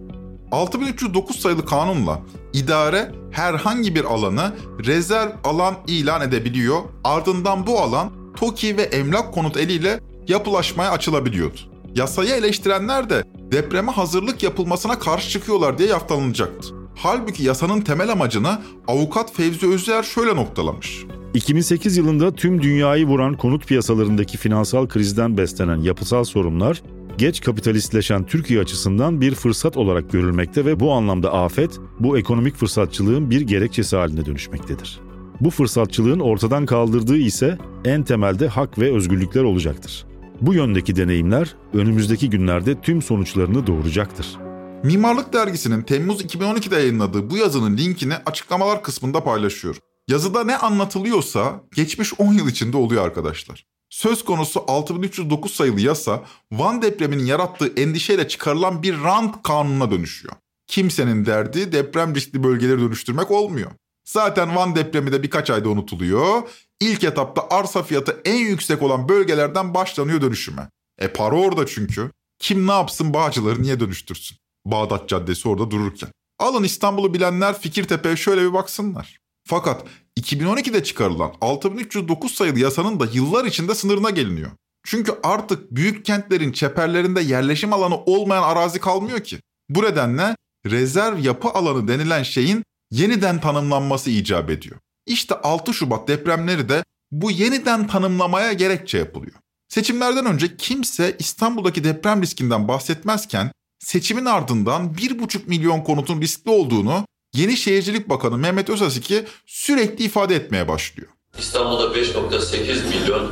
6309 0.53 1.37
sayılı 1.37 1.67
kanunla 1.67 2.21
idare 2.53 3.13
herhangi 3.31 3.95
bir 3.95 4.05
alanı 4.05 4.53
rezerv 4.87 5.31
alan 5.45 5.75
ilan 5.87 6.23
edebiliyor. 6.23 6.79
Ardından 7.05 7.67
bu 7.67 7.79
alan 7.81 8.11
TOKİ 8.37 8.77
ve 8.77 8.83
emlak 8.83 9.35
konut 9.35 9.57
eliyle 9.57 10.01
yapılaşmaya 10.29 10.91
açılabiliyordu. 10.91 11.59
Yasayı 11.95 12.31
eleştirenler 12.31 13.11
de 13.11 13.25
depreme 13.53 13.93
hazırlık 13.93 14.43
yapılmasına 14.43 14.99
karşı 14.99 15.31
çıkıyorlar 15.31 15.79
diye 15.79 15.89
yaftalayacaktı. 15.89 16.75
Halbuki 16.97 17.43
yasanın 17.43 17.81
temel 17.81 18.13
amacını 18.13 18.59
avukat 18.89 19.33
Fevzi 19.33 19.69
Özyer 19.69 20.03
şöyle 20.03 20.37
noktalamış. 20.37 21.05
2008 21.35 21.97
yılında 21.97 22.35
tüm 22.35 22.63
dünyayı 22.63 23.07
vuran 23.07 23.37
konut 23.37 23.67
piyasalarındaki 23.67 24.39
finansal 24.39 24.89
krizden 24.89 25.37
beslenen 25.37 25.77
yapısal 25.77 26.25
sorunlar 26.25 26.83
geç 27.19 27.41
kapitalistleşen 27.41 28.27
Türkiye 28.27 28.61
açısından 28.61 29.21
bir 29.21 29.35
fırsat 29.35 29.77
olarak 29.77 30.13
görülmekte 30.13 30.65
ve 30.65 30.81
bu 30.81 30.93
anlamda 30.93 31.33
afet 31.33 31.79
bu 32.01 32.19
ekonomik 32.19 32.57
fırsatçılığın 32.57 33.31
bir 33.31 33.41
gerekçesi 33.41 33.97
haline 33.97 34.27
dönüşmektedir. 34.27 35.01
Bu 35.41 35.51
fırsatçılığın 35.51 36.21
ortadan 36.21 36.67
kaldırdığı 36.67 37.17
ise 37.17 37.59
en 37.85 38.03
temelde 38.03 38.49
hak 38.49 38.79
ve 38.79 38.95
özgürlükler 38.95 39.43
olacaktır. 39.43 40.07
Bu 40.41 40.55
yöndeki 40.55 40.97
deneyimler 40.97 41.55
önümüzdeki 41.73 42.31
günlerde 42.31 42.81
tüm 42.81 43.03
sonuçlarını 43.03 43.67
doğuracaktır. 43.67 44.37
Mimarlık 44.83 45.33
Dergisi'nin 45.33 45.83
Temmuz 45.83 46.25
2012'de 46.25 46.77
yayınladığı 46.77 47.31
bu 47.31 47.37
yazının 47.37 47.77
linkini 47.77 48.15
açıklamalar 48.27 48.83
kısmında 48.83 49.25
paylaşıyorum. 49.25 49.81
Yazıda 50.09 50.45
ne 50.45 50.57
anlatılıyorsa 50.57 51.65
geçmiş 51.75 52.21
10 52.21 52.33
yıl 52.33 52.49
içinde 52.49 52.77
oluyor 52.77 53.05
arkadaşlar. 53.05 53.67
Söz 53.91 54.25
konusu 54.25 54.65
6309 54.69 55.55
sayılı 55.55 55.81
yasa 55.81 56.25
Van 56.53 56.83
depreminin 56.83 57.27
yarattığı 57.27 57.81
endişeyle 57.81 58.29
çıkarılan 58.29 58.83
bir 58.83 59.03
rant 59.03 59.43
kanununa 59.43 59.91
dönüşüyor. 59.91 60.35
Kimsenin 60.67 61.27
derdi 61.27 61.73
deprem 61.73 62.15
riskli 62.15 62.43
bölgeleri 62.45 62.81
dönüştürmek 62.81 63.31
olmuyor. 63.31 63.71
Zaten 64.05 64.57
Van 64.57 64.77
depremi 64.77 65.13
de 65.13 65.23
birkaç 65.23 65.51
ayda 65.51 65.69
unutuluyor. 65.69 66.43
İlk 66.81 67.05
etapta 67.05 67.49
arsa 67.51 67.83
fiyatı 67.83 68.21
en 68.25 68.39
yüksek 68.39 68.83
olan 68.83 69.09
bölgelerden 69.09 69.75
başlanıyor 69.75 70.21
dönüşüme. 70.21 70.71
E 70.99 71.09
para 71.09 71.37
orada 71.37 71.67
çünkü. 71.67 72.11
Kim 72.39 72.67
ne 72.67 72.73
yapsın 72.73 73.15
Bağcıları 73.15 73.63
niye 73.63 73.81
dönüştürsün? 73.81 74.39
Bağdat 74.65 75.09
Caddesi 75.09 75.49
orada 75.49 75.71
dururken. 75.71 76.11
Alın 76.39 76.65
İstanbul'u 76.65 77.15
bilenler 77.15 77.61
Fikirtepe'ye 77.61 78.17
şöyle 78.17 78.43
bir 78.43 78.53
baksınlar. 78.53 79.24
Fakat 79.47 79.85
2012'de 80.21 80.85
çıkarılan 80.85 81.33
6309 81.41 82.35
sayılı 82.35 82.59
yasanın 82.59 83.01
da 83.01 83.07
yıllar 83.13 83.45
içinde 83.45 83.75
sınırına 83.75 84.11
geliniyor. 84.11 84.51
Çünkü 84.87 85.13
artık 85.23 85.71
büyük 85.71 86.05
kentlerin 86.05 86.53
çeperlerinde 86.53 87.21
yerleşim 87.21 87.73
alanı 87.73 87.97
olmayan 87.97 88.43
arazi 88.43 88.81
kalmıyor 88.81 89.21
ki. 89.21 89.41
Bu 89.69 89.83
nedenle 89.83 90.37
rezerv 90.67 91.19
yapı 91.19 91.49
alanı 91.49 91.89
denilen 91.89 92.23
şeyin 92.23 92.65
yeniden 92.91 93.41
tanımlanması 93.41 94.11
icap 94.11 94.51
ediyor. 94.51 94.77
İşte 95.07 95.35
6 95.35 95.75
Şubat 95.75 96.09
depremleri 96.09 96.69
de 96.69 96.85
bu 97.13 97.31
yeniden 97.31 97.87
tanımlamaya 97.87 98.53
gerekçe 98.53 98.99
yapılıyor. 98.99 99.37
Seçimlerden 99.69 100.27
önce 100.27 100.57
kimse 100.57 101.17
İstanbul'daki 101.19 101.85
deprem 101.85 102.23
riskinden 102.23 102.69
bahsetmezken 102.69 103.53
seçimin 103.79 104.25
ardından 104.25 104.95
1,5 104.95 105.49
milyon 105.49 105.81
konutun 105.81 106.21
riskli 106.21 106.51
olduğunu 106.51 107.07
Yeni 107.35 107.57
Şehircilik 107.57 108.09
Bakanı 108.09 108.39
Mehmet 108.39 108.71
Özasiki 108.71 109.25
sürekli 109.47 110.05
ifade 110.05 110.37
etmeye 110.37 110.69
başlıyor. 110.69 111.09
İstanbul'da 111.39 111.99
5.8 111.99 112.89
milyon 112.89 113.31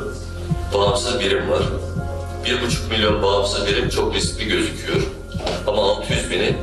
bağımsız 0.75 1.21
birim 1.21 1.51
var. 1.51 1.63
1,5 2.45 2.91
milyon 2.91 3.23
bağımsız 3.23 3.67
birim 3.67 3.89
çok 3.89 4.15
riskli 4.15 4.49
gözüküyor. 4.49 5.03
Ama 5.67 5.83
600 5.83 6.31
bini 6.31 6.57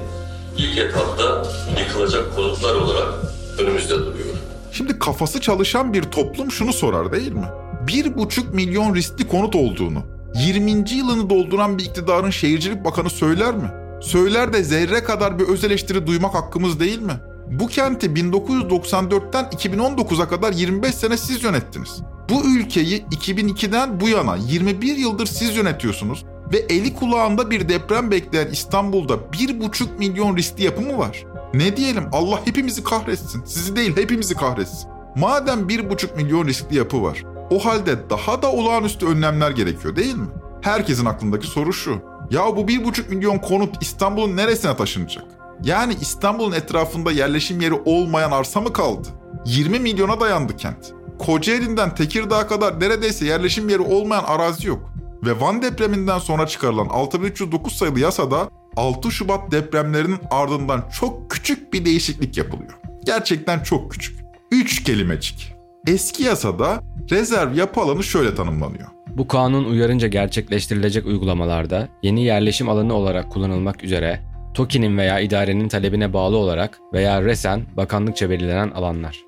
ilk 0.58 0.78
etapta 0.78 1.46
yıkılacak 1.80 2.36
konutlar 2.36 2.76
olarak 2.76 3.14
önümüzde 3.60 3.94
duruyor. 3.94 4.36
Şimdi 4.72 5.00
kafası 5.00 5.42
çalışan 5.42 5.94
bir 5.94 6.04
toplum 6.04 6.52
şunu 6.52 6.74
sorar 6.74 7.12
değil 7.12 7.32
mi? 7.32 7.48
1,5 7.88 8.54
milyon 8.54 8.96
riskli 8.96 9.28
konut 9.28 9.56
olduğunu 9.56 10.04
20. 10.36 10.72
yılını 10.72 11.30
dolduran 11.30 11.78
bir 11.78 11.84
iktidarın 11.84 12.30
şehircilik 12.30 12.86
bakanı 12.86 13.10
söyler 13.10 13.56
mi? 13.56 13.72
Söyler 14.02 14.54
de 14.54 14.64
zerre 14.64 15.04
kadar 15.04 15.40
bir 15.40 15.44
öz 15.48 15.64
eleştiri 15.64 16.08
duymak 16.08 16.34
hakkımız 16.36 16.80
değil 16.80 17.00
mi? 17.00 17.14
Bu 17.50 17.68
kenti 17.68 18.08
1994'ten 18.08 19.46
2019'a 19.46 20.28
kadar 20.28 20.54
25 20.54 20.96
sene 20.96 21.18
siz 21.18 21.44
yönettiniz. 21.44 22.02
Bu 22.30 22.44
ülkeyi 22.58 23.06
2002'den 23.06 24.00
bu 24.00 24.10
yana 24.10 24.36
21 24.36 24.98
yıldır 24.98 25.26
siz 25.26 25.58
yönetiyorsunuz 25.58 26.26
ve 26.54 26.58
eli 26.58 26.96
kulağında 26.96 27.52
bir 27.52 27.70
deprem 27.70 28.12
bekleyen 28.12 28.48
İstanbul'da 28.48 29.14
1,5 29.14 29.98
milyon 29.98 30.38
riskli 30.38 30.64
yapı 30.64 30.82
mı 30.82 30.98
var? 30.98 31.26
Ne 31.54 31.78
diyelim 31.78 32.04
Allah 32.12 32.42
hepimizi 32.46 32.84
kahretsin. 32.84 33.44
Sizi 33.46 33.76
değil 33.76 33.98
hepimizi 33.98 34.36
kahretsin. 34.36 34.90
Madem 35.16 35.60
1,5 35.60 36.16
milyon 36.16 36.48
riskli 36.48 36.78
yapı 36.78 37.04
var, 37.04 37.24
o 37.50 37.66
halde 37.66 38.10
daha 38.10 38.42
da 38.42 38.52
olağanüstü 38.52 39.06
önlemler 39.06 39.52
gerekiyor 39.52 39.96
değil 39.96 40.16
mi? 40.16 40.28
Herkesin 40.62 41.06
aklındaki 41.06 41.48
soru 41.48 41.74
şu. 41.74 42.00
Ya 42.32 42.56
bu 42.56 42.62
1,5 42.62 43.10
milyon 43.10 43.38
konut 43.38 43.84
İstanbul'un 43.84 44.38
neresine 44.38 44.78
taşınacak? 44.78 45.39
Yani 45.64 45.94
İstanbul'un 46.02 46.52
etrafında 46.52 47.12
yerleşim 47.12 47.62
yeri 47.62 47.74
olmayan 47.74 48.32
arsa 48.32 48.62
mı 48.62 48.74
kaldı? 48.74 49.08
20 49.46 49.80
milyona 49.80 50.20
dayandı 50.20 50.58
kent. 50.58 50.94
Kocaeli'nden 51.20 51.96
Tekirdağ'a 51.96 52.48
kadar 52.48 52.80
neredeyse 52.80 53.26
yerleşim 53.26 53.70
yeri 53.70 53.82
olmayan 53.82 54.24
arazi 54.24 54.68
yok. 54.68 54.94
Ve 55.26 55.42
Van 55.42 55.62
depreminden 55.62 56.20
sonra 56.20 56.48
çıkarılan 56.48 56.88
6309 56.88 57.74
sayılı 57.74 58.00
yasada 58.00 58.50
6 58.78 59.12
Şubat 59.12 59.52
depremlerinin 59.52 60.20
ardından 60.32 60.84
çok 61.00 61.32
küçük 61.32 61.74
bir 61.74 61.86
değişiklik 61.86 62.38
yapılıyor. 62.38 62.74
Gerçekten 63.06 63.64
çok 63.64 63.92
küçük. 63.92 64.20
3 64.52 64.84
kelimecik. 64.84 65.54
Eski 65.88 66.24
yasada 66.24 66.84
rezerv 67.12 67.56
yapı 67.56 67.82
alanı 67.82 68.04
şöyle 68.04 68.36
tanımlanıyor. 68.36 68.88
Bu 69.08 69.28
kanun 69.28 69.66
uyarınca 69.66 70.08
gerçekleştirilecek 70.08 71.06
uygulamalarda 71.06 71.88
yeni 72.04 72.24
yerleşim 72.24 72.70
alanı 72.70 72.94
olarak 72.94 73.32
kullanılmak 73.32 73.84
üzere 73.84 74.20
TOKİ'nin 74.54 74.98
veya 74.98 75.20
idarenin 75.20 75.68
talebine 75.68 76.14
bağlı 76.14 76.38
olarak 76.38 76.80
veya 76.94 77.22
resen 77.22 77.66
bakanlıkça 77.78 78.30
belirlenen 78.30 78.70
alanlar. 78.70 79.20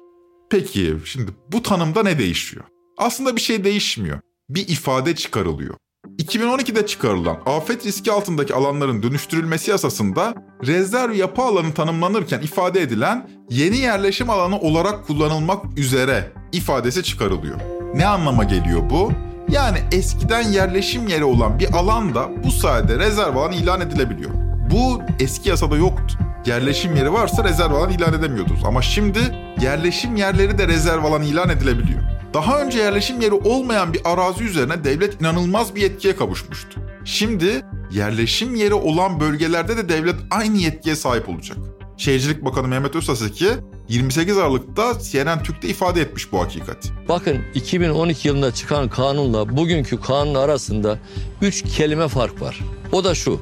Peki 0.50 0.96
şimdi 1.06 1.32
bu 1.52 1.64
tanımda 1.64 2.04
ne 2.04 2.20
değişiyor? 2.20 2.66
Aslında 2.98 3.36
bir 3.36 3.42
şey 3.42 3.64
değişmiyor. 3.64 4.20
Bir 4.50 4.68
ifade 4.68 5.16
çıkarılıyor. 5.16 5.76
2012'de 6.20 6.86
çıkarılan 6.86 7.38
afet 7.46 7.86
riski 7.86 8.12
altındaki 8.12 8.54
alanların 8.54 9.04
dönüştürülmesi 9.04 9.72
yasasında 9.72 10.34
rezerv 10.66 11.14
yapı 11.14 11.42
alanı 11.42 11.74
tanımlanırken 11.74 12.42
ifade 12.42 12.82
edilen 12.82 13.30
yeni 13.50 13.78
yerleşim 13.78 14.30
alanı 14.30 14.60
olarak 14.60 15.08
kullanılmak 15.08 15.78
üzere 15.78 16.32
ifadesi 16.52 17.04
çıkarılıyor. 17.04 17.60
Ne 17.96 18.06
anlama 18.06 18.44
geliyor 18.44 18.90
bu? 18.90 19.12
Yani 19.50 19.78
eskiden 19.92 20.52
yerleşim 20.52 21.08
yeri 21.08 21.24
olan 21.24 21.60
bir 21.60 21.74
alanda 21.74 22.44
bu 22.44 22.52
sayede 22.52 23.00
rezerv 23.00 23.36
alan 23.36 23.52
ilan 23.52 23.82
edilebiliyor. 23.82 24.51
Bu 24.72 25.02
eski 25.20 25.50
yasada 25.50 25.76
yoktu. 25.76 26.18
Yerleşim 26.46 26.96
yeri 26.96 27.14
varsa 27.14 27.44
rezerv 27.44 27.72
alan 27.72 27.90
ilan 27.90 28.14
edemiyordunuz. 28.14 28.66
Ama 28.66 28.82
şimdi 28.82 29.20
yerleşim 29.62 30.16
yerleri 30.16 30.58
de 30.58 30.68
rezerv 30.68 31.04
alan 31.04 31.22
ilan 31.22 31.50
edilebiliyor. 31.50 32.00
Daha 32.34 32.62
önce 32.62 32.80
yerleşim 32.80 33.22
yeri 33.22 33.34
olmayan 33.34 33.94
bir 33.94 34.02
arazi 34.06 34.44
üzerine 34.44 34.84
devlet 34.84 35.22
inanılmaz 35.22 35.76
bir 35.76 35.82
yetkiye 35.82 36.16
kavuşmuştu. 36.16 36.80
Şimdi 37.06 37.66
yerleşim 37.92 38.56
yeri 38.56 38.74
olan 38.74 39.20
bölgelerde 39.20 39.78
de 39.78 39.90
devlet 39.90 40.16
aynı 40.32 40.58
yetkiye 40.58 40.96
sahip 40.96 41.30
olacak. 41.30 41.58
Şehircilik 42.02 42.46
Bakanı 42.46 42.68
Mehmet 42.68 42.96
Özsaseki 42.96 43.48
28 43.90 44.38
Aralık'ta 44.38 44.94
CNN 45.12 45.44
Türk'te 45.44 45.68
ifade 45.68 46.02
etmiş 46.02 46.32
bu 46.32 46.40
hakikati. 46.40 46.90
Bakın 47.10 47.38
2012 47.56 48.28
yılında 48.28 48.54
çıkan 48.54 48.90
kanunla 48.90 49.58
bugünkü 49.58 50.02
kanun 50.02 50.36
arasında 50.36 51.00
3 51.42 51.64
kelime 51.78 52.08
fark 52.08 52.42
var. 52.42 52.60
O 52.92 53.04
da 53.04 53.16
şu. 53.16 53.42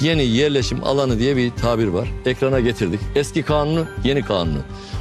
Yeni 0.00 0.22
yerleşim 0.22 0.84
alanı 0.84 1.18
diye 1.18 1.36
bir 1.36 1.50
tabir 1.50 1.86
var. 1.86 2.08
Ekrana 2.26 2.60
getirdik. 2.60 3.00
Eski 3.14 3.42
kanunu, 3.42 3.86
yeni 4.04 4.22
kanunu. 4.22 4.58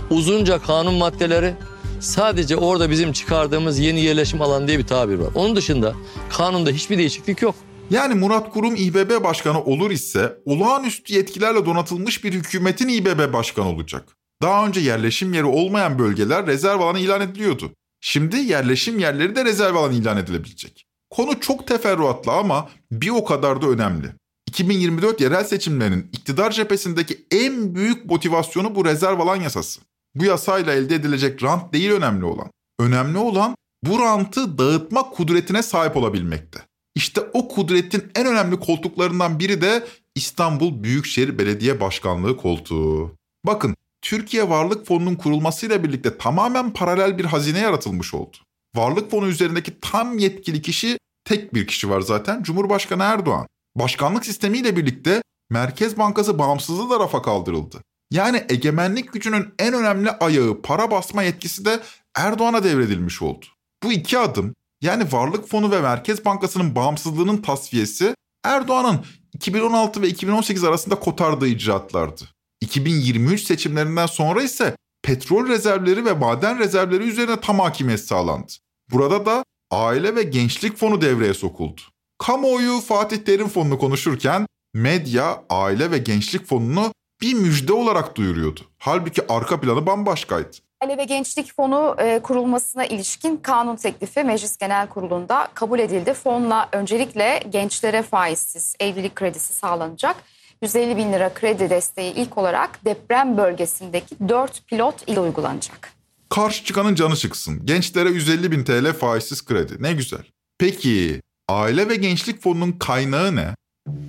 Uzunca 0.10 0.60
kanun 0.60 0.94
maddeleri 0.94 1.54
sadece 2.00 2.58
orada 2.58 2.92
bizim 2.92 3.14
çıkardığımız 3.14 3.80
yeni 3.80 4.02
yerleşim 4.02 4.42
alanı 4.42 4.68
diye 4.68 4.80
bir 4.80 4.88
tabir 4.88 5.16
var. 5.16 5.30
Onun 5.36 5.56
dışında 5.56 5.94
kanunda 6.30 6.70
hiçbir 6.70 6.98
değişiklik 6.98 7.42
yok. 7.42 7.56
Yani 7.90 8.14
Murat 8.14 8.50
Kurum 8.50 8.76
İBB 8.76 9.24
Başkanı 9.24 9.64
olur 9.64 9.92
ise 9.92 10.38
olağanüstü 10.46 11.14
yetkilerle 11.14 11.66
donatılmış 11.66 12.24
bir 12.24 12.34
hükümetin 12.34 12.88
İBB 12.88 13.34
Başkanı 13.34 13.68
olacak. 13.68 14.18
Daha 14.42 14.68
önce 14.68 14.80
yerleşim 14.80 15.34
yeri 15.34 15.46
olmayan 15.46 16.00
bölgeler 16.00 16.48
rezerv 16.48 16.80
alanı 16.80 17.00
ilan 17.00 17.22
ediliyordu. 17.22 17.72
Şimdi 18.02 18.38
yerleşim 18.38 19.00
yerleri 19.00 19.36
de 19.36 19.46
rezerv 19.46 19.76
alanı 19.76 19.94
ilan 19.94 20.18
edilebilecek. 20.18 20.86
Konu 21.10 21.40
çok 21.40 21.68
teferruatlı 21.68 22.32
ama 22.32 22.70
bir 22.92 23.10
o 23.10 23.26
kadar 23.26 23.62
da 23.62 23.68
önemli. 23.68 24.08
2024 24.48 25.22
yerel 25.22 25.44
seçimlerinin 25.44 26.10
iktidar 26.14 26.52
cephesindeki 26.52 27.26
en 27.32 27.76
büyük 27.76 28.06
motivasyonu 28.06 28.76
bu 28.76 28.86
rezerv 28.86 29.20
alan 29.20 29.36
yasası. 29.36 29.82
Bu 30.16 30.26
yasayla 30.26 30.74
elde 30.74 30.96
edilecek 30.96 31.44
rant 31.44 31.74
değil 31.74 31.92
önemli 31.92 32.26
olan. 32.26 32.52
Önemli 32.80 33.18
olan 33.18 33.56
bu 33.84 34.00
rantı 34.00 34.58
dağıtma 34.58 35.10
kudretine 35.10 35.64
sahip 35.64 35.98
olabilmekte. 35.98 36.69
İşte 36.96 37.22
o 37.34 37.48
kudretin 37.48 38.12
en 38.16 38.26
önemli 38.26 38.60
koltuklarından 38.60 39.40
biri 39.40 39.62
de 39.62 39.88
İstanbul 40.16 40.84
Büyükşehir 40.84 41.38
Belediye 41.38 41.82
Başkanlığı 41.82 42.38
koltuğu. 42.38 43.16
Bakın 43.46 43.76
Türkiye 44.02 44.50
Varlık 44.50 44.88
Fonu'nun 44.88 45.16
kurulmasıyla 45.16 45.84
birlikte 45.84 46.18
tamamen 46.18 46.74
paralel 46.74 47.18
bir 47.18 47.26
hazine 47.26 47.60
yaratılmış 47.60 48.14
oldu. 48.14 48.38
Varlık 48.76 49.12
Fonu 49.12 49.28
üzerindeki 49.28 49.80
tam 49.80 50.18
yetkili 50.18 50.62
kişi 50.62 50.98
tek 51.26 51.54
bir 51.54 51.68
kişi 51.68 51.90
var 51.90 52.02
zaten 52.02 52.44
Cumhurbaşkanı 52.44 53.04
Erdoğan. 53.04 53.48
Başkanlık 53.76 54.26
sistemiyle 54.26 54.78
birlikte 54.78 55.22
Merkez 55.50 55.98
Bankası 55.98 56.40
bağımsızlığı 56.40 56.90
da 56.90 57.00
rafa 57.00 57.22
kaldırıldı. 57.22 57.82
Yani 58.12 58.46
egemenlik 58.50 59.14
gücünün 59.14 59.54
en 59.60 59.74
önemli 59.74 60.10
ayağı 60.10 60.62
para 60.62 60.92
basma 60.92 61.24
yetkisi 61.24 61.66
de 61.66 61.80
Erdoğan'a 62.16 62.64
devredilmiş 62.64 63.22
oldu. 63.22 63.46
Bu 63.84 63.92
iki 63.92 64.20
adım 64.20 64.56
yani 64.82 65.12
Varlık 65.12 65.48
Fonu 65.48 65.72
ve 65.72 65.82
Merkez 65.82 66.26
Bankası'nın 66.26 66.76
bağımsızlığının 66.76 67.38
tasfiyesi 67.38 68.16
Erdoğan'ın 68.44 69.06
2016 69.34 70.02
ve 70.02 70.08
2018 70.08 70.64
arasında 70.64 70.96
kotardığı 70.96 71.48
icraatlardı. 71.48 72.24
2023 72.62 73.44
seçimlerinden 73.44 74.06
sonra 74.06 74.44
ise 74.44 74.76
petrol 75.04 75.48
rezervleri 75.48 76.06
ve 76.06 76.14
maden 76.14 76.60
rezervleri 76.60 77.04
üzerine 77.04 77.40
tam 77.40 77.60
hakimiyet 77.60 78.00
sağlandı. 78.00 78.52
Burada 78.92 79.26
da 79.26 79.44
Aile 79.72 80.16
ve 80.16 80.24
Gençlik 80.24 80.78
Fonu 80.78 81.02
devreye 81.02 81.34
sokuldu. 81.34 81.82
Kamuoyu 82.18 82.80
Fatih 82.80 83.18
Terim 83.18 83.48
Fonu'nu 83.48 83.80
konuşurken 83.80 84.46
medya 84.74 85.44
Aile 85.50 85.92
ve 85.92 85.98
Gençlik 85.98 86.48
Fonu'nu 86.48 86.94
bir 87.22 87.34
müjde 87.34 87.74
olarak 87.74 88.18
duyuruyordu. 88.18 88.60
Halbuki 88.78 89.22
arka 89.30 89.62
planı 89.62 89.86
bambaşkaydı. 89.86 90.58
Aile 90.82 90.98
ve 90.98 91.04
Gençlik 91.04 91.56
Fonu 91.56 91.96
e, 92.00 92.20
kurulmasına 92.20 92.86
ilişkin 92.86 93.38
kanun 93.38 93.76
teklifi 93.76 94.24
Meclis 94.24 94.58
Genel 94.58 94.88
Kurulu'nda 94.88 95.48
kabul 95.54 95.80
edildi. 95.80 96.14
Fonla 96.14 96.70
öncelikle 96.72 97.44
gençlere 97.50 98.04
faizsiz 98.04 98.76
evlilik 98.80 99.16
kredisi 99.16 99.54
sağlanacak. 99.54 100.16
150 100.62 100.98
bin 100.98 101.14
lira 101.14 101.34
kredi 101.34 101.70
desteği 101.70 102.14
ilk 102.14 102.38
olarak 102.38 102.86
deprem 102.86 103.38
bölgesindeki 103.38 104.16
4 104.30 104.68
pilot 104.68 104.96
il 105.08 105.18
uygulanacak. 105.18 105.94
Karşı 106.30 106.64
çıkanın 106.64 106.96
canı 106.96 107.16
çıksın. 107.16 107.66
Gençlere 107.66 108.10
150 108.10 108.52
bin 108.52 108.64
TL 108.64 108.94
faizsiz 108.94 109.46
kredi. 109.46 109.84
Ne 109.84 109.94
güzel. 109.94 110.24
Peki 110.58 111.22
Aile 111.50 111.90
ve 111.90 111.96
Gençlik 111.96 112.42
Fonu'nun 112.42 112.72
kaynağı 112.72 113.36
ne? 113.36 113.56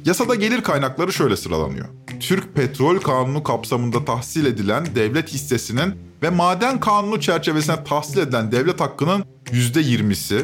Yasada 0.04 0.34
gelir 0.34 0.62
kaynakları 0.62 1.12
şöyle 1.12 1.36
sıralanıyor. 1.36 1.86
Türk 2.20 2.54
Petrol 2.54 2.98
Kanunu 2.98 3.42
kapsamında 3.42 4.04
tahsil 4.04 4.46
edilen 4.46 4.86
devlet 4.94 5.28
hissesinin 5.28 5.94
ve 6.22 6.30
maden 6.30 6.80
kanunu 6.80 7.20
çerçevesinde 7.20 7.84
tahsil 7.84 8.18
edilen 8.18 8.52
devlet 8.52 8.80
hakkının 8.80 9.24
%20'si, 9.52 10.42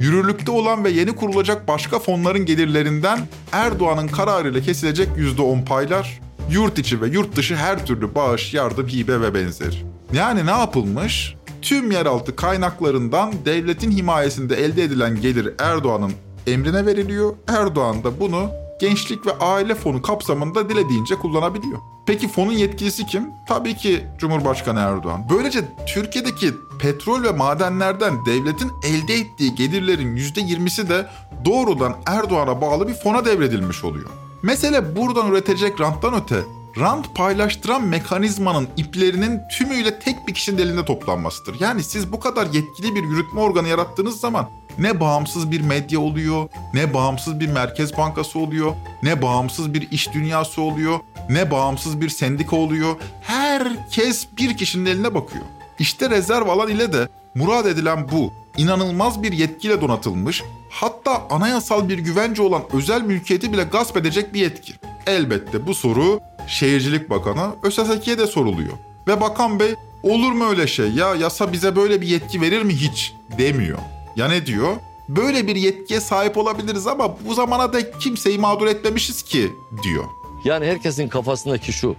yürürlükte 0.00 0.50
olan 0.50 0.84
ve 0.84 0.90
yeni 0.90 1.16
kurulacak 1.16 1.68
başka 1.68 1.98
fonların 1.98 2.46
gelirlerinden 2.46 3.20
Erdoğan'ın 3.52 4.08
kararıyla 4.08 4.60
kesilecek 4.60 5.08
%10 5.08 5.64
paylar, 5.64 6.20
yurt 6.50 6.78
içi 6.78 7.00
ve 7.00 7.08
yurt 7.08 7.36
dışı 7.36 7.56
her 7.56 7.86
türlü 7.86 8.14
bağış, 8.14 8.54
yardım, 8.54 8.88
hibe 8.88 9.20
ve 9.20 9.34
benzeri. 9.34 9.76
Yani 10.12 10.46
ne 10.46 10.50
yapılmış? 10.50 11.34
Tüm 11.62 11.90
yeraltı 11.90 12.36
kaynaklarından 12.36 13.32
devletin 13.44 13.90
himayesinde 13.90 14.64
elde 14.64 14.82
edilen 14.82 15.20
gelir 15.20 15.54
Erdoğan'ın 15.58 16.12
emrine 16.46 16.86
veriliyor. 16.86 17.34
Erdoğan 17.48 18.04
da 18.04 18.20
bunu 18.20 18.50
Gençlik 18.80 19.26
ve 19.26 19.38
Aile 19.38 19.74
Fonu 19.74 20.02
kapsamında 20.02 20.68
dilediğince 20.68 21.14
kullanabiliyor. 21.14 21.78
Peki 22.06 22.28
fonun 22.28 22.52
yetkilisi 22.52 23.06
kim? 23.06 23.30
Tabii 23.48 23.76
ki 23.76 24.06
Cumhurbaşkanı 24.18 24.80
Erdoğan. 24.80 25.26
Böylece 25.30 25.64
Türkiye'deki 25.86 26.54
petrol 26.78 27.22
ve 27.22 27.30
madenlerden 27.30 28.26
devletin 28.26 28.72
elde 28.82 29.14
ettiği 29.14 29.54
gelirlerin 29.54 30.16
%20'si 30.16 30.88
de 30.88 31.06
doğrudan 31.44 31.96
Erdoğan'a 32.06 32.60
bağlı 32.60 32.88
bir 32.88 32.94
fona 32.94 33.24
devredilmiş 33.24 33.84
oluyor. 33.84 34.10
Mesele 34.42 34.96
buradan 34.96 35.30
üretecek 35.32 35.80
ranttan 35.80 36.14
öte 36.22 36.44
rant 36.76 37.14
paylaştıran 37.14 37.84
mekanizmanın 37.84 38.68
iplerinin 38.76 39.40
tümüyle 39.58 39.98
tek 39.98 40.28
bir 40.28 40.34
kişinin 40.34 40.58
elinde 40.58 40.84
toplanmasıdır. 40.84 41.60
Yani 41.60 41.82
siz 41.82 42.12
bu 42.12 42.20
kadar 42.20 42.46
yetkili 42.46 42.94
bir 42.94 43.02
yürütme 43.02 43.40
organı 43.40 43.68
yarattığınız 43.68 44.20
zaman 44.20 44.48
ne 44.78 45.00
bağımsız 45.00 45.50
bir 45.50 45.60
medya 45.60 46.00
oluyor, 46.00 46.48
ne 46.74 46.94
bağımsız 46.94 47.40
bir 47.40 47.48
merkez 47.48 47.96
bankası 47.96 48.38
oluyor, 48.38 48.72
ne 49.02 49.22
bağımsız 49.22 49.74
bir 49.74 49.90
iş 49.90 50.12
dünyası 50.12 50.62
oluyor, 50.62 50.98
ne 51.30 51.50
bağımsız 51.50 52.00
bir 52.00 52.08
sendika 52.08 52.56
oluyor. 52.56 52.96
Herkes 53.22 54.26
bir 54.38 54.56
kişinin 54.56 54.86
eline 54.86 55.14
bakıyor. 55.14 55.44
İşte 55.78 56.10
rezerv 56.10 56.48
alan 56.48 56.68
ile 56.68 56.92
de 56.92 57.08
murad 57.34 57.66
edilen 57.66 58.08
bu. 58.12 58.32
İnanılmaz 58.56 59.22
bir 59.22 59.32
yetkiyle 59.32 59.80
donatılmış, 59.80 60.42
hatta 60.70 61.22
anayasal 61.30 61.88
bir 61.88 61.98
güvence 61.98 62.42
olan 62.42 62.62
özel 62.72 63.02
mülkiyeti 63.02 63.52
bile 63.52 63.62
gasp 63.62 63.96
edecek 63.96 64.34
bir 64.34 64.40
yetki. 64.40 64.74
Elbette 65.06 65.66
bu 65.66 65.74
soru 65.74 66.20
Şehircilik 66.48 67.10
Bakanı 67.10 67.54
ÖSSK'ye 67.62 68.18
de 68.18 68.26
soruluyor. 68.26 68.72
Ve 69.08 69.20
Bakan 69.20 69.60
Bey 69.60 69.74
olur 70.02 70.32
mu 70.32 70.48
öyle 70.50 70.66
şey 70.66 70.90
ya 70.90 71.14
yasa 71.14 71.52
bize 71.52 71.76
böyle 71.76 72.00
bir 72.00 72.06
yetki 72.06 72.40
verir 72.40 72.62
mi 72.62 72.74
hiç 72.74 73.14
demiyor. 73.38 73.78
Ya 74.16 74.28
ne 74.28 74.46
diyor? 74.46 74.76
Böyle 75.08 75.46
bir 75.46 75.56
yetkiye 75.56 76.00
sahip 76.00 76.38
olabiliriz 76.38 76.86
ama 76.86 77.16
bu 77.28 77.34
zamana 77.34 77.72
dek 77.72 78.00
kimseyi 78.00 78.38
mağdur 78.38 78.66
etmemişiz 78.66 79.22
ki 79.22 79.52
diyor. 79.82 80.04
Yani 80.44 80.66
herkesin 80.66 81.08
kafasındaki 81.08 81.72
şu. 81.72 81.96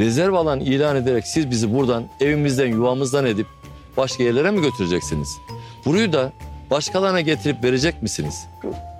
Rezerv 0.00 0.32
alan 0.32 0.60
ilan 0.60 0.96
ederek 0.96 1.26
siz 1.26 1.50
bizi 1.50 1.74
buradan 1.74 2.04
evimizden 2.20 2.66
yuvamızdan 2.66 3.26
edip 3.26 3.46
başka 3.96 4.22
yerlere 4.22 4.50
mi 4.50 4.60
götüreceksiniz? 4.62 5.38
Burayı 5.84 6.12
da 6.12 6.32
başkalarına 6.70 7.20
getirip 7.20 7.64
verecek 7.64 8.02
misiniz? 8.02 8.46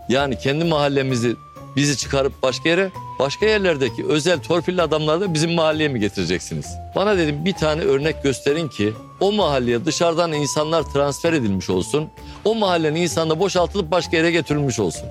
Yani 0.09 0.39
kendi 0.39 0.64
mahallemizi 0.64 1.36
bizi 1.76 1.97
çıkarıp 1.97 2.43
başka 2.43 2.68
yere, 2.68 2.91
başka 3.18 3.46
yerlerdeki 3.46 4.06
özel 4.06 4.38
torpilli 4.42 4.82
adamları 4.82 5.20
da 5.20 5.34
bizim 5.34 5.52
mahalleye 5.52 5.88
mi 5.88 6.00
getireceksiniz? 6.00 6.66
Bana 6.96 7.18
dedim 7.18 7.44
bir 7.44 7.52
tane 7.52 7.80
örnek 7.82 8.22
gösterin 8.22 8.68
ki 8.68 8.92
o 9.20 9.32
mahalleye 9.32 9.84
dışarıdan 9.84 10.32
insanlar 10.32 10.82
transfer 10.82 11.32
edilmiş 11.32 11.70
olsun. 11.70 12.08
O 12.44 12.54
mahallenin 12.54 13.00
insanı 13.00 13.38
boşaltılıp 13.38 13.90
başka 13.90 14.16
yere 14.16 14.30
getirilmiş 14.30 14.80
olsun. 14.80 15.04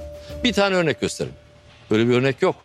Bir 0.43 0.53
tane 0.53 0.75
örnek 0.75 1.01
gösterin. 1.01 1.33
Böyle 1.91 2.07
bir 2.07 2.13
örnek 2.13 2.41
yok. 2.41 2.55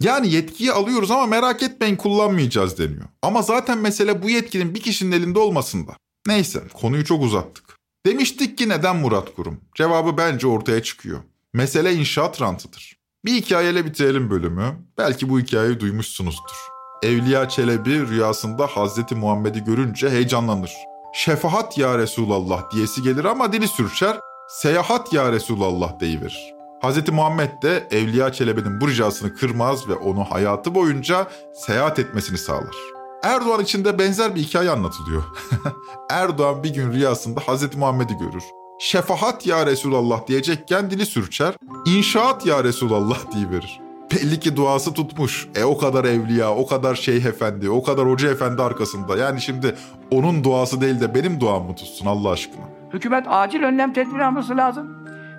Yani 0.00 0.32
yetkiyi 0.32 0.72
alıyoruz 0.72 1.10
ama 1.10 1.26
merak 1.26 1.62
etmeyin 1.62 1.96
kullanmayacağız 1.96 2.78
deniyor. 2.78 3.04
Ama 3.22 3.42
zaten 3.42 3.78
mesele 3.78 4.22
bu 4.22 4.30
yetkinin 4.30 4.74
bir 4.74 4.80
kişinin 4.80 5.12
elinde 5.12 5.38
olmasında. 5.38 5.92
Neyse 6.26 6.62
konuyu 6.74 7.04
çok 7.04 7.22
uzattık. 7.22 7.78
Demiştik 8.06 8.58
ki 8.58 8.68
neden 8.68 8.96
Murat 8.96 9.34
Kurum? 9.34 9.60
Cevabı 9.74 10.16
bence 10.16 10.46
ortaya 10.46 10.82
çıkıyor. 10.82 11.20
Mesele 11.52 11.94
inşaat 11.94 12.40
rantıdır. 12.40 13.01
Bir 13.24 13.32
hikayeyle 13.32 13.84
bitirelim 13.84 14.30
bölümü. 14.30 14.64
Belki 14.98 15.28
bu 15.28 15.40
hikayeyi 15.40 15.80
duymuşsunuzdur. 15.80 16.56
Evliya 17.02 17.48
Çelebi 17.48 18.08
rüyasında 18.08 18.66
Hazreti 18.66 19.14
Muhammed'i 19.14 19.64
görünce 19.64 20.10
heyecanlanır. 20.10 20.72
Şefaat 21.14 21.78
ya 21.78 21.98
Resulallah 21.98 22.70
diyesi 22.70 23.02
gelir 23.02 23.24
ama 23.24 23.52
dili 23.52 23.68
sürçer, 23.68 24.16
seyahat 24.48 25.12
ya 25.12 25.32
Resulallah 25.32 26.00
deyiverir. 26.00 26.54
Hazreti 26.80 27.12
Muhammed 27.12 27.62
de 27.62 27.88
Evliya 27.90 28.32
Çelebi'nin 28.32 28.80
bu 28.80 28.88
ricasını 28.88 29.34
kırmaz 29.34 29.88
ve 29.88 29.94
onu 29.94 30.24
hayatı 30.24 30.74
boyunca 30.74 31.26
seyahat 31.54 31.98
etmesini 31.98 32.38
sağlar. 32.38 32.76
Erdoğan 33.22 33.62
için 33.62 33.84
de 33.84 33.98
benzer 33.98 34.34
bir 34.34 34.40
hikaye 34.40 34.70
anlatılıyor. 34.70 35.22
Erdoğan 36.10 36.62
bir 36.62 36.74
gün 36.74 36.92
rüyasında 36.92 37.40
Hazreti 37.40 37.78
Muhammed'i 37.78 38.14
görür 38.14 38.42
şefahat 38.82 39.46
ya 39.46 39.66
Resulallah 39.66 40.26
diyecekken 40.26 40.90
dili 40.90 41.06
sürçer, 41.06 41.54
inşaat 41.86 42.46
ya 42.46 42.64
Resulallah 42.64 43.18
diyiverir. 43.34 43.80
Belli 44.12 44.40
ki 44.40 44.56
duası 44.56 44.94
tutmuş. 44.94 45.48
E 45.56 45.64
o 45.64 45.78
kadar 45.78 46.04
evliya, 46.04 46.54
o 46.54 46.66
kadar 46.66 46.94
şeyh 46.94 47.24
efendi, 47.24 47.70
o 47.70 47.82
kadar 47.82 48.10
hoca 48.10 48.30
efendi 48.30 48.62
arkasında. 48.62 49.16
Yani 49.16 49.40
şimdi 49.40 49.74
onun 50.10 50.44
duası 50.44 50.80
değil 50.80 51.00
de 51.00 51.14
benim 51.14 51.40
duam 51.40 51.64
mı 51.64 51.74
tutsun 51.74 52.06
Allah 52.06 52.30
aşkına? 52.30 52.64
Hükümet 52.92 53.26
acil 53.28 53.62
önlem 53.62 53.92
tedbir 53.92 54.18
alması 54.18 54.56
lazım. 54.56 54.96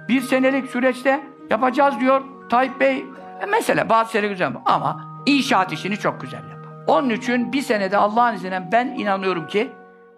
Bir 0.10 0.22
senelik 0.22 0.70
süreçte 0.70 1.24
yapacağız 1.50 2.00
diyor 2.00 2.22
Tayyip 2.50 2.80
Bey. 2.80 2.98
E 3.42 3.46
mesela 3.52 3.90
bazı 3.90 4.12
şeyler 4.12 4.30
güzel 4.30 4.54
ama 4.66 5.06
inşaat 5.26 5.74
işini 5.74 5.98
çok 5.98 6.22
güzel 6.22 6.44
yapar. 6.50 6.74
Onun 6.88 7.10
için 7.10 7.54
bir 7.54 7.62
senede 7.62 7.98
Allah'ın 7.98 8.36
izniyle 8.36 8.70
ben 8.72 8.88
inanıyorum 8.88 9.48
ki 9.48 9.70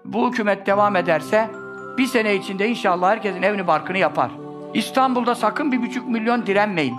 bu 0.06 0.30
hükümet 0.30 0.68
devam 0.68 0.96
ederse 0.96 1.50
bir 1.98 2.06
sene 2.06 2.36
içinde 2.36 2.68
inşallah 2.68 3.10
herkesin 3.10 3.42
evini 3.42 3.68
barkını 3.68 3.98
yapar. 3.98 4.32
İstanbul'da 4.76 5.36
sakın 5.36 5.72
bir 5.72 5.82
buçuk 5.82 6.08
milyon 6.08 6.46
direnmeyin. 6.46 6.98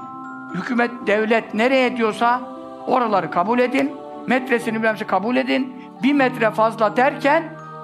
Hükümet, 0.54 0.90
devlet 1.06 1.54
nereye 1.54 1.96
diyorsa 1.96 2.40
oraları 2.86 3.30
kabul 3.30 3.58
edin. 3.58 3.96
Metresini 4.26 4.74
bilmemsi 4.74 5.04
kabul 5.04 5.36
edin. 5.36 5.82
Bir 6.02 6.12
metre 6.12 6.50
fazla 6.50 6.96
derken 6.96 7.42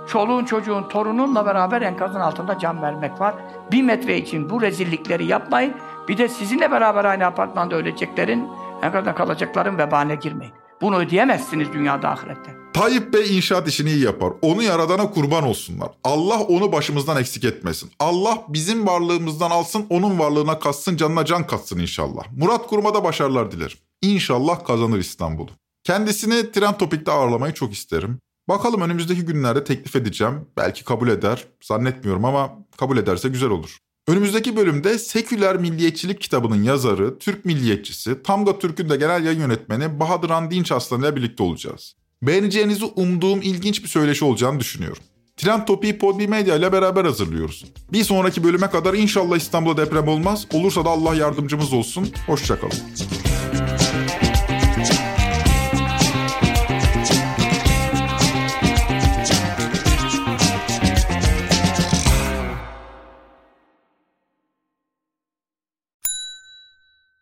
çoluğun 0.09 0.45
çocuğun 0.45 0.89
torununla 0.89 1.47
beraber 1.47 1.83
enkazın 1.83 2.21
altında 2.21 2.59
can 2.59 2.83
vermek 2.83 3.21
var. 3.21 3.35
Bir 3.73 3.83
metre 3.83 4.17
için 4.17 4.51
bu 4.51 4.63
rezillikleri 4.63 5.27
yapmayın. 5.27 5.75
Bir 6.09 6.19
de 6.19 6.29
sizinle 6.29 6.71
beraber 6.71 7.05
aynı 7.05 7.27
apartmanda 7.27 7.77
öleceklerin, 7.77 8.49
enkazda 8.83 9.15
kalacakların 9.15 9.79
vebaline 9.79 10.15
girmeyin. 10.15 10.62
Bunu 10.83 10.97
ödeyemezsiniz 10.97 11.73
dünyada 11.73 12.11
ahirette. 12.11 12.63
Tayyip 12.73 13.13
Bey 13.13 13.37
inşaat 13.37 13.69
işini 13.69 13.91
iyi 13.91 14.05
yapar. 14.05 14.33
Onu 14.43 14.63
yaradana 14.63 15.11
kurban 15.11 15.45
olsunlar. 15.45 15.89
Allah 16.05 16.41
onu 16.41 16.73
başımızdan 16.73 17.17
eksik 17.17 17.45
etmesin. 17.45 17.91
Allah 17.99 18.45
bizim 18.49 18.87
varlığımızdan 18.87 19.51
alsın, 19.51 19.87
onun 19.91 20.19
varlığına 20.19 20.59
katsın, 20.59 20.97
canına 20.97 21.25
can 21.25 21.47
katsın 21.47 21.79
inşallah. 21.79 22.23
Murat 22.37 22.67
Kurum'a 22.67 23.05
başarılar 23.05 23.53
dilerim. 23.53 23.77
İnşallah 24.03 24.65
kazanır 24.65 24.99
İstanbul'u. 24.99 25.51
Kendisini 25.85 26.53
Tren 26.53 26.79
Topik'te 26.79 27.13
ağırlamayı 27.13 27.55
çok 27.55 27.73
isterim. 27.73 28.19
Bakalım 28.49 28.81
önümüzdeki 28.81 29.23
günlerde 29.23 29.65
teklif 29.65 29.97
edeceğim. 29.97 30.47
Belki 30.57 30.85
kabul 30.85 31.09
eder. 31.09 31.45
Zannetmiyorum 31.63 32.25
ama 32.25 32.59
kabul 32.77 32.97
ederse 32.97 33.29
güzel 33.29 33.51
olur. 33.51 33.79
Önümüzdeki 34.09 34.57
bölümde 34.57 34.99
Seküler 34.99 35.57
Milliyetçilik 35.57 36.21
kitabının 36.21 36.63
yazarı, 36.63 37.19
Türk 37.19 37.45
milliyetçisi, 37.45 38.23
Tamga 38.23 38.59
Türk'ün 38.59 38.89
de 38.89 38.97
genel 38.97 39.25
yayın 39.25 39.41
yönetmeni 39.41 40.01
Bahadır 40.01 40.31
Han 40.31 40.51
Dinç 40.51 40.73
Aslan 40.73 41.01
ile 41.01 41.17
birlikte 41.17 41.43
olacağız. 41.43 41.95
Beğeneceğinizi 42.23 42.85
umduğum 42.85 43.43
ilginç 43.43 43.83
bir 43.83 43.89
söyleşi 43.89 44.25
olacağını 44.25 44.61
düşünüyorum. 44.61 45.03
Trend 45.37 45.67
Topi'yi 45.67 45.99
Podbi 45.99 46.29
Media 46.29 46.57
ile 46.57 46.73
beraber 46.73 47.05
hazırlıyoruz. 47.05 47.65
Bir 47.93 48.05
sonraki 48.05 48.45
bölüme 48.45 48.71
kadar 48.71 48.95
inşallah 48.95 49.37
İstanbul'da 49.37 49.87
deprem 49.87 50.09
olmaz. 50.09 50.47
Olursa 50.53 50.85
da 50.85 50.91
Allah 50.91 51.15
yardımcımız 51.15 51.73
olsun. 51.73 52.09
Hoşçakalın. 52.27 52.79